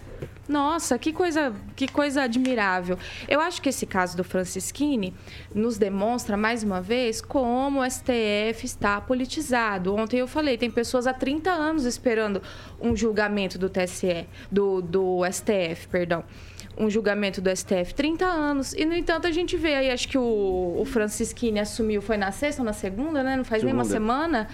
[0.48, 2.98] Nossa, que coisa, que coisa admirável.
[3.28, 5.12] Eu acho que esse caso do Francisquini
[5.54, 9.94] nos demonstra mais uma vez como o STF está politizado.
[9.94, 12.40] Ontem eu falei, tem pessoas há 30 anos esperando
[12.80, 16.24] um julgamento do TSE, do, do STF, perdão
[16.78, 18.74] um julgamento do STF 30 anos.
[18.74, 22.30] E, no entanto, a gente vê aí, acho que o, o Francisquini assumiu, foi na
[22.30, 23.36] sexta ou na segunda, né?
[23.36, 23.64] Não faz segunda.
[23.64, 24.48] nem uma semana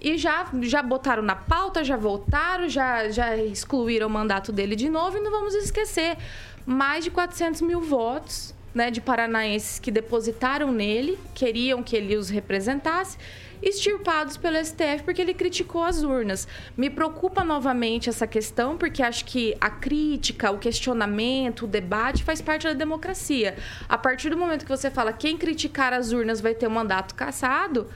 [0.00, 4.88] e já, já botaram na pauta, já voltaram, já, já excluíram o mandato dele de
[4.88, 6.16] novo e não vamos esquecer.
[6.64, 12.28] Mais de 400 mil votos né, de paranaenses que depositaram nele, queriam que ele os
[12.28, 13.18] representasse,
[13.60, 16.46] extirpados pelo STF porque ele criticou as urnas.
[16.76, 22.40] Me preocupa novamente essa questão, porque acho que a crítica, o questionamento, o debate faz
[22.40, 23.56] parte da democracia.
[23.88, 26.74] A partir do momento que você fala quem criticar as urnas vai ter o um
[26.74, 27.88] mandato cassado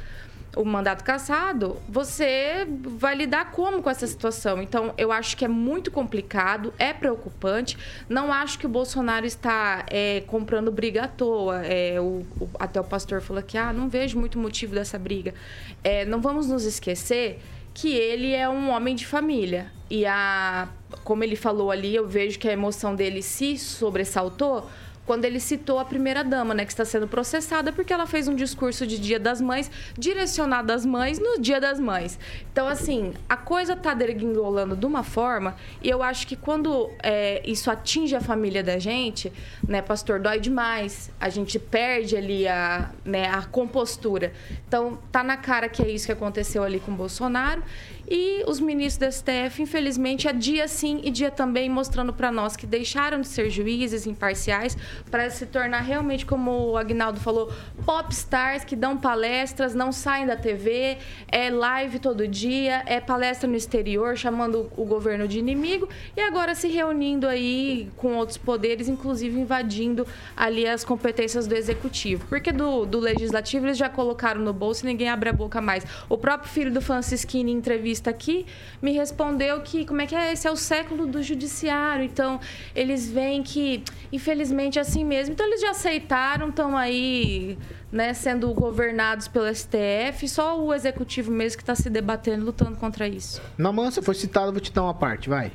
[0.56, 4.60] o mandato cassado, você vai lidar como com essa situação?
[4.60, 7.78] Então, eu acho que é muito complicado, é preocupante.
[8.08, 11.64] Não acho que o Bolsonaro está é, comprando briga à toa.
[11.64, 15.34] É, o, o, até o pastor falou que ah, não vejo muito motivo dessa briga.
[15.82, 17.40] É, não vamos nos esquecer
[17.74, 19.72] que ele é um homem de família.
[19.88, 20.68] E a,
[21.04, 24.68] como ele falou ali, eu vejo que a emoção dele se sobressaltou
[25.06, 28.86] quando ele citou a primeira-dama, né, que está sendo processada porque ela fez um discurso
[28.86, 32.18] de Dia das Mães direcionado às mães no Dia das Mães.
[32.52, 37.42] Então, assim, a coisa está derguingolando de uma forma e eu acho que quando é,
[37.44, 39.32] isso atinge a família da gente,
[39.66, 41.10] né, pastor, dói demais.
[41.20, 44.32] A gente perde ali a, né, a compostura.
[44.68, 47.62] Então, tá na cara que é isso que aconteceu ali com o Bolsonaro
[48.08, 52.56] e os ministros da STF, infelizmente, é dia sim e dia também mostrando para nós
[52.56, 54.76] que deixaram de ser juízes imparciais
[55.10, 57.52] para se tornar realmente, como o Agnaldo falou,
[57.84, 63.56] popstars que dão palestras, não saem da TV, é live todo dia, é palestra no
[63.56, 69.38] exterior, chamando o governo de inimigo e agora se reunindo aí com outros poderes, inclusive
[69.38, 72.26] invadindo ali as competências do executivo.
[72.28, 75.84] Porque do, do legislativo eles já colocaram no bolso e ninguém abre a boca mais.
[76.08, 78.46] O próprio filho do Francisquini, em entrevista, aqui
[78.80, 82.40] me respondeu que como é que é esse é o século do judiciário então
[82.74, 83.82] eles veem que
[84.12, 85.32] infelizmente assim mesmo.
[85.32, 87.58] Então eles já aceitaram estão aí
[87.90, 93.08] né sendo governados pelo STF só o executivo mesmo que está se debatendo lutando contra
[93.08, 93.40] isso.
[93.56, 95.52] Na mansa foi citado vou te dar uma parte vai.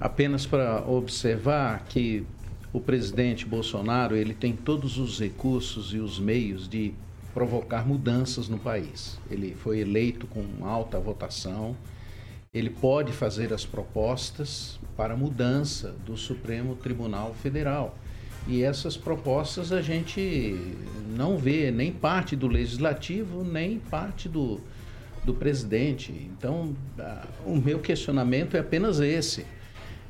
[0.00, 2.26] Apenas para observar que
[2.72, 6.92] o presidente Bolsonaro ele tem todos os recursos e os meios de
[7.32, 9.18] provocar mudanças no país.
[9.30, 11.76] Ele foi eleito com alta votação,
[12.52, 17.96] ele pode fazer as propostas para mudança do Supremo Tribunal Federal.
[18.46, 20.58] E essas propostas a gente
[21.16, 24.60] não vê nem parte do legislativo, nem parte do,
[25.24, 26.12] do presidente.
[26.12, 26.74] Então,
[27.46, 29.46] o meu questionamento é apenas esse.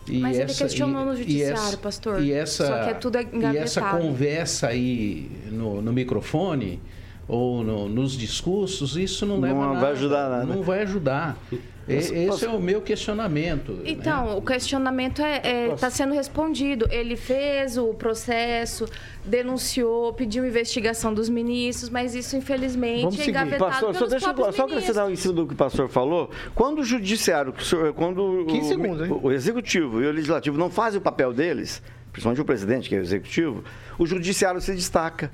[0.08, 2.22] E Mas essa, ele questionou no judiciário, essa, pastor.
[2.22, 6.80] E essa, Só que é tudo E essa conversa aí no, no microfone
[7.26, 10.44] ou no, nos discursos, isso não, leva não nada, vai ajudar nada.
[10.44, 11.38] Não vai ajudar.
[11.86, 12.46] Esse Posso...
[12.46, 13.72] é o meu questionamento.
[13.72, 13.82] Né?
[13.86, 14.34] Então, né?
[14.34, 16.86] o questionamento está é, é, tá sendo respondido.
[16.90, 18.86] Ele fez o processo,
[19.24, 24.52] denunciou, pediu investigação dos ministros, mas isso, infelizmente, Vamos é engavetado pastor, só deixa eu,
[24.52, 26.30] só acrescentar em cima do que o pastor falou.
[26.54, 27.52] Quando o judiciário,
[27.94, 31.82] quando o, segundos, o, o executivo e o legislativo não fazem o papel deles,
[32.12, 33.64] principalmente o presidente, que é o executivo,
[33.98, 35.30] o judiciário se destaca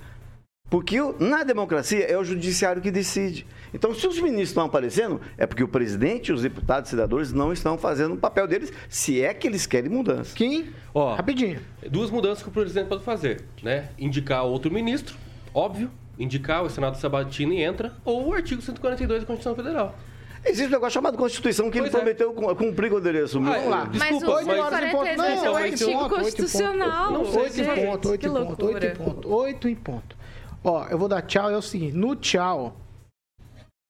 [0.70, 3.44] Porque o- na democracia é o judiciário que decide.
[3.74, 7.32] Então, se os ministros estão aparecendo, é porque o presidente e os deputados e senadores
[7.32, 10.34] não estão fazendo o papel deles, se é que eles querem mudança.
[10.34, 11.60] Kim, Ó, rapidinho.
[11.90, 13.88] Duas mudanças que o presidente pode fazer, né?
[13.98, 15.16] Indicar outro ministro,
[15.52, 15.90] óbvio.
[16.18, 19.96] Indicar o Senado Sabatini entra, ou o artigo 142 da Constituição Federal.
[20.44, 21.98] Existe um negócio chamado Constituição que ele Pois é.
[21.98, 23.52] prometeu cum- cumprir quando ele assumiu.
[23.52, 23.58] Ah, é.
[23.58, 23.84] Vamos lá.
[23.86, 27.10] Mas Desculpa, o mas- 142 Não, é um artigo ponto, constitucional.
[27.12, 28.86] Não sei Oito se- em gente, ponto, oito que em ponto, oito loucura.
[28.86, 30.19] em ponto, oito em ponto.
[30.62, 32.76] Ó, eu vou dar tchau, é o seguinte, no tchau,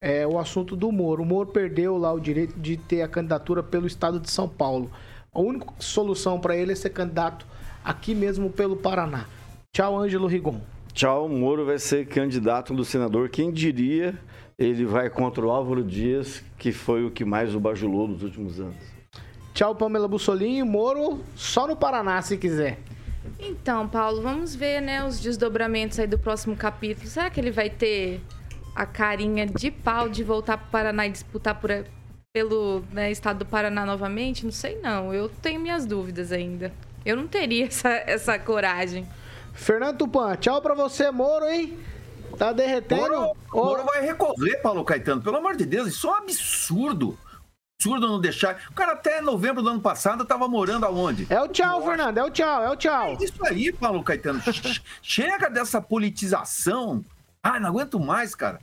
[0.02, 1.22] é o assunto do Moro.
[1.22, 4.90] O Moro perdeu lá o direito de ter a candidatura pelo estado de São Paulo.
[5.32, 7.46] A única solução para ele é ser candidato
[7.84, 9.26] aqui mesmo pelo Paraná.
[9.72, 10.60] Tchau, Ângelo Rigon.
[10.92, 13.28] Tchau, Moro vai ser candidato do senador.
[13.28, 14.18] Quem diria
[14.58, 18.60] ele vai contra o Álvaro Dias, que foi o que mais o bajulou nos últimos
[18.60, 18.76] anos.
[19.54, 20.62] Tchau, Pamela Bussolini.
[20.62, 22.78] Moro só no Paraná, se quiser.
[23.38, 27.06] Então, Paulo, vamos ver, né, os desdobramentos aí do próximo capítulo.
[27.06, 28.20] Será que ele vai ter
[28.74, 31.70] a carinha de pau de voltar para o Paraná e disputar por,
[32.32, 34.44] pelo né, estado do Paraná novamente?
[34.44, 35.12] Não sei, não.
[35.12, 36.72] Eu tenho minhas dúvidas ainda.
[37.04, 39.06] Eu não teria essa, essa coragem.
[39.52, 41.78] Fernando Tupan, tchau pra você, Moro, hein?
[42.38, 43.10] Tá derretendo?
[43.10, 45.20] Moro, Moro vai recorrer, Paulo Caetano.
[45.20, 47.18] Pelo amor de Deus, isso é um absurdo.
[47.80, 48.58] Absurdo não deixar.
[48.70, 51.26] O cara até novembro do ano passado tava morando aonde?
[51.30, 53.16] É o tchau, Fernando, é o tchau, é o tchau.
[53.18, 54.38] É isso aí, Paulo Caetano.
[54.42, 57.02] Ch- Chega dessa politização.
[57.42, 58.60] Ah, não aguento mais, cara.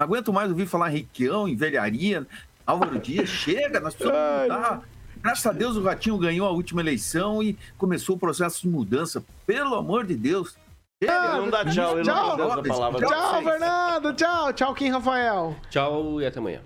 [0.00, 2.26] Não aguento mais ouvir falar Requião, em velharia,
[2.66, 3.28] Álvaro Dias.
[3.28, 4.82] Chega, nós precisamos mudar.
[5.22, 9.22] Graças a Deus o Ratinho ganhou a última eleição e começou o processo de mudança.
[9.46, 10.56] Pelo amor de Deus.
[11.00, 11.26] Chega.
[11.28, 12.36] Ele não dá tchau, ele Tchau.
[12.36, 13.06] não dá essa palavra.
[13.06, 14.52] Tchau, Fernando, tchau.
[14.52, 15.54] Tchau, Kim Rafael.
[15.70, 16.60] Tchau e até amanhã.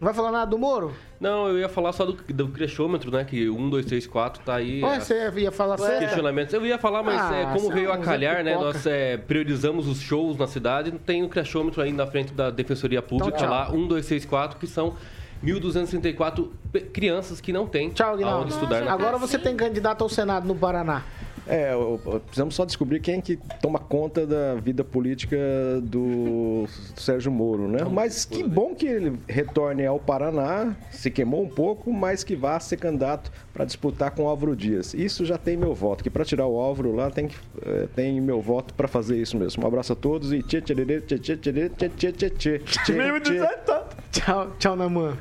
[0.00, 0.94] Não vai falar nada do Moro?
[1.18, 3.24] Não, eu ia falar só do, do crechômetro, né?
[3.24, 4.82] Que 1, 2, 3, 4 tá aí.
[4.82, 5.98] Ué, é, você ia falar sério?
[6.00, 6.52] questionamentos.
[6.52, 8.54] Eu ia falar, mas Ah, é, como veio é a um calhar, né?
[8.54, 10.90] Nós é, priorizamos os shows na cidade.
[10.92, 14.58] Tem o crechômetro aí na frente da Defensoria Pública Então, lá, 1, 2, 3, 4,
[14.58, 14.94] que são
[15.44, 20.08] 1.264 pe- crianças que não têm Tchau, aonde estudar na Agora você tem candidato ao
[20.08, 21.02] Senado no Paraná.
[21.46, 21.72] É,
[22.24, 25.36] precisamos só descobrir quem que toma conta da vida política
[25.82, 26.66] do
[26.96, 27.84] Sérgio Moro, né?
[27.90, 32.58] Mas que bom que ele retorne ao Paraná, se queimou um pouco, mas que vá
[32.58, 34.92] ser candidato para disputar com o Álvaro Dias.
[34.92, 38.20] Isso já tem meu voto, que para tirar o Álvaro lá tem, que, eh, tem
[38.20, 39.62] meu voto para fazer isso mesmo.
[39.62, 42.58] Um abraço a todos e tchê tchê tchê tchê tchê tchê tchê tchê tchê tchê
[42.68, 43.38] tchê
[44.10, 45.16] Tchau, tchau, Naman.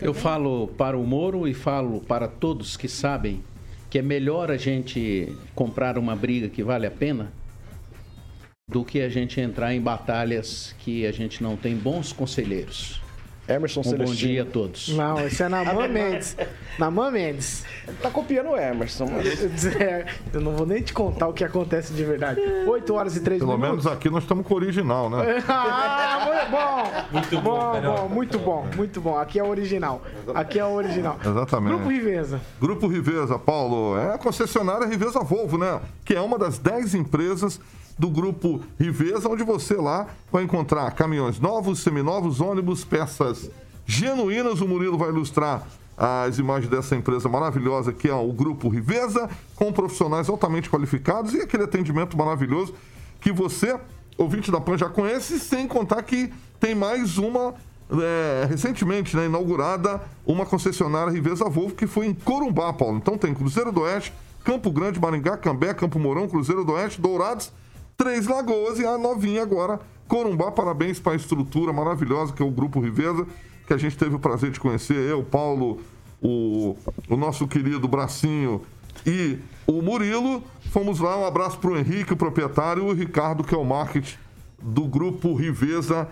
[0.00, 3.42] Eu falo para o Moro e falo para todos que sabem
[3.90, 7.32] que é melhor a gente comprar uma briga que vale a pena
[8.68, 13.00] do que a gente entrar em batalhas que a gente não tem bons conselheiros.
[13.48, 14.16] Emerson Um bom Celestino.
[14.32, 14.88] dia a todos.
[14.90, 16.36] Não, esse é Naman Mendes.
[16.78, 17.64] Naman Mendes.
[18.02, 19.06] Tá copiando o Emerson.
[19.06, 22.40] mas- É, Eu não vou nem te contar o que acontece de verdade.
[22.66, 23.84] 8 horas e 3 Pelo minutos.
[23.84, 25.42] menos aqui nós estamos com o original, né?
[25.48, 27.12] Ah, muito bom.
[27.12, 29.18] Muito bom, bom, muito bom, muito bom.
[29.18, 30.02] Aqui é o original.
[30.34, 31.18] Aqui é o original.
[31.24, 31.74] Exatamente.
[31.74, 32.40] Grupo Riveza.
[32.60, 35.80] Grupo Riveza, Paulo, é a concessionária Riveza Volvo, né?
[36.04, 37.60] Que é uma das 10 empresas
[37.98, 43.50] do grupo Riveza, onde você lá vai encontrar caminhões novos, seminovos, ônibus, peças
[43.84, 44.60] genuínas.
[44.60, 49.72] O Murilo vai ilustrar as imagens dessa empresa maravilhosa que é o grupo Riveza, com
[49.72, 52.72] profissionais altamente qualificados e aquele atendimento maravilhoso
[53.20, 53.76] que você,
[54.16, 57.54] ouvinte da PAN, já conhece, sem contar que tem mais uma
[57.90, 62.98] é, recentemente né, inaugurada uma concessionária Riveza Volvo que foi em Corumbá, Paulo.
[62.98, 64.12] Então tem Cruzeiro do Oeste,
[64.44, 67.50] Campo Grande, Maringá, Cambé, Campo Mourão, Cruzeiro do Oeste, Dourados,
[67.98, 70.52] Três Lagoas e a novinha agora, Corumbá.
[70.52, 73.26] Parabéns para a estrutura maravilhosa que é o Grupo Riveza,
[73.66, 74.94] que a gente teve o prazer de conhecer.
[74.94, 75.80] Eu, Paulo,
[76.22, 76.76] o,
[77.08, 78.62] o nosso querido Bracinho
[79.04, 80.44] e o Murilo.
[80.70, 83.64] Fomos lá, um abraço para o Henrique, o proprietário, e o Ricardo, que é o
[83.64, 84.16] marketing
[84.62, 86.06] do Grupo Riveza.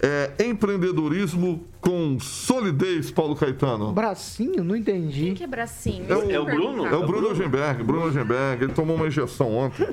[0.00, 3.92] É, empreendedorismo com solidez, Paulo Caetano.
[3.92, 4.62] Bracinho?
[4.62, 5.24] Não entendi.
[5.26, 6.04] Quem que é bracinho?
[6.08, 6.86] É o- Deixa eu é o Bruno?
[6.86, 8.62] É o Bruno Eugenberg, Bruno Eugenberg.
[8.62, 9.84] Ele tomou uma injeção ontem.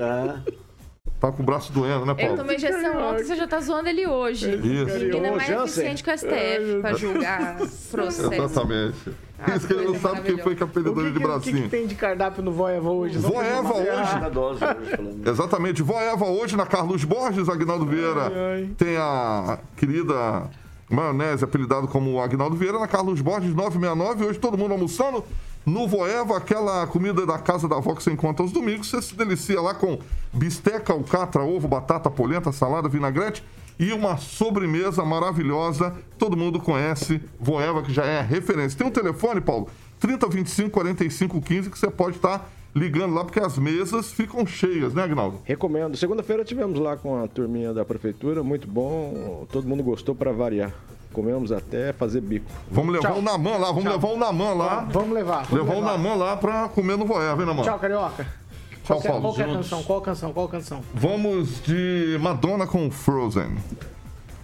[1.19, 2.37] Tá com o braço doendo, né, Ele Paulo?
[2.37, 4.49] tomou injeção ontem, você já tá zoando ele hoje.
[4.55, 4.97] Isso.
[4.99, 7.57] Menina é Ô, mais eficiente que o STF pra julgar
[7.91, 8.33] processo.
[8.33, 8.95] Exatamente.
[9.37, 11.11] Ah, Isso que ele não sabe quem foi que ele que, de que, o que,
[11.13, 11.69] que bracinho.
[11.69, 13.17] tem de cardápio no Voeva hoje?
[13.17, 14.09] Voeva hoje.
[14.09, 15.27] Falando.
[15.29, 15.81] Exatamente.
[15.83, 18.31] Voeva hoje na Carlos Borges, Agnaldo Vieira.
[18.77, 20.49] Tem a querida
[20.89, 24.25] maionese, apelidado como Agnaldo Vieira, na Carlos Borges 969.
[24.25, 25.23] Hoje todo mundo almoçando
[25.65, 28.89] no Voeva, aquela comida da casa da avó que você encontra aos domingos.
[28.89, 29.99] Você se delicia lá com
[30.33, 33.43] bisteca, alcatra, ovo, batata, polenta, salada, vinagrete
[33.79, 35.95] e uma sobremesa maravilhosa.
[36.17, 38.77] Todo mundo conhece Voeva, que já é referência.
[38.77, 39.69] Tem um telefone, Paulo?
[39.99, 45.39] 3025 4515 que você pode estar ligando lá, porque as mesas ficam cheias, né, Agnaldo?
[45.43, 45.97] Recomendo.
[45.97, 49.45] Segunda-feira tivemos lá com a turminha da prefeitura, muito bom.
[49.51, 50.73] Todo mundo gostou para variar.
[51.13, 52.45] Comemos até fazer bico.
[52.69, 53.19] Vamos levar Tchau.
[53.19, 53.93] o Naman lá, vamos Tchau.
[53.93, 54.87] levar o Naman lá.
[54.91, 55.43] Vamos levar.
[55.45, 55.91] Vamos levar o levar.
[55.97, 57.63] Naman lá pra comer no Voé, vem, Naman?
[57.63, 58.23] Tchau, Carioca.
[58.23, 59.33] Tchau, Qual que é- Paulo.
[59.33, 59.83] Qual é a canção?
[59.83, 60.33] Qual a canção?
[60.33, 60.81] Qual a canção?
[60.93, 63.57] Vamos de Madonna com Frozen.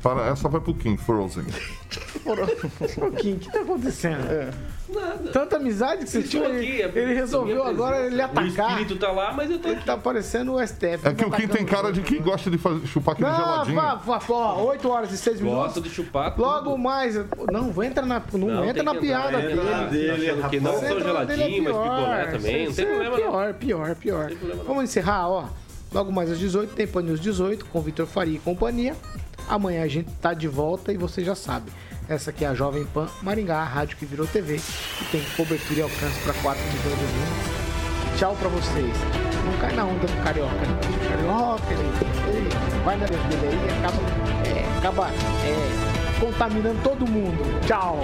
[0.05, 1.45] Para, essa vai pro Kim, Frozen.
[2.25, 4.19] Ô, Kim, o que tá acontecendo?
[5.33, 8.13] Tanta amizade que você tinha, aqui, é ele resolveu minha agora presença.
[8.13, 8.69] ele O atacar.
[8.69, 10.99] espírito tá lá, mas eu tô Ele tá parecendo o STF.
[11.07, 13.75] É que o Kim tem cara de que gosta de fazer, chupar aquele Não, geladinho.
[13.81, 15.63] vá, vá, ó, 8 horas e 6 minutos.
[15.63, 17.15] Gosto de chupar Logo mais.
[17.51, 20.29] Não, vou entrar na, não, Não, entra tem na que piada entra dele.
[20.29, 21.97] achando que não Você sou entra na dele é geladinho, mas pior.
[21.97, 23.25] picolé também, não tem problema não.
[23.25, 24.31] Pior, pior, pior.
[24.67, 25.45] Vamos encerrar, ó.
[25.91, 28.95] Logo mais às 18, tem Pan News 18 com Vitor Faria e companhia.
[29.47, 31.71] Amanhã a gente tá de volta e você já sabe.
[32.07, 34.59] Essa aqui é a Jovem Pan Maringá, a rádio que virou TV,
[34.97, 38.19] que tem cobertura e alcance para 4 milhões de ouvintes.
[38.19, 38.95] Tchau pra vocês.
[39.45, 40.53] Não cai na onda do carioca.
[40.53, 40.79] né?
[41.09, 44.01] Carioca, ele, ele vai na dele aí e acaba,
[44.47, 47.43] é, acaba é, contaminando todo mundo.
[47.65, 47.99] Tchau.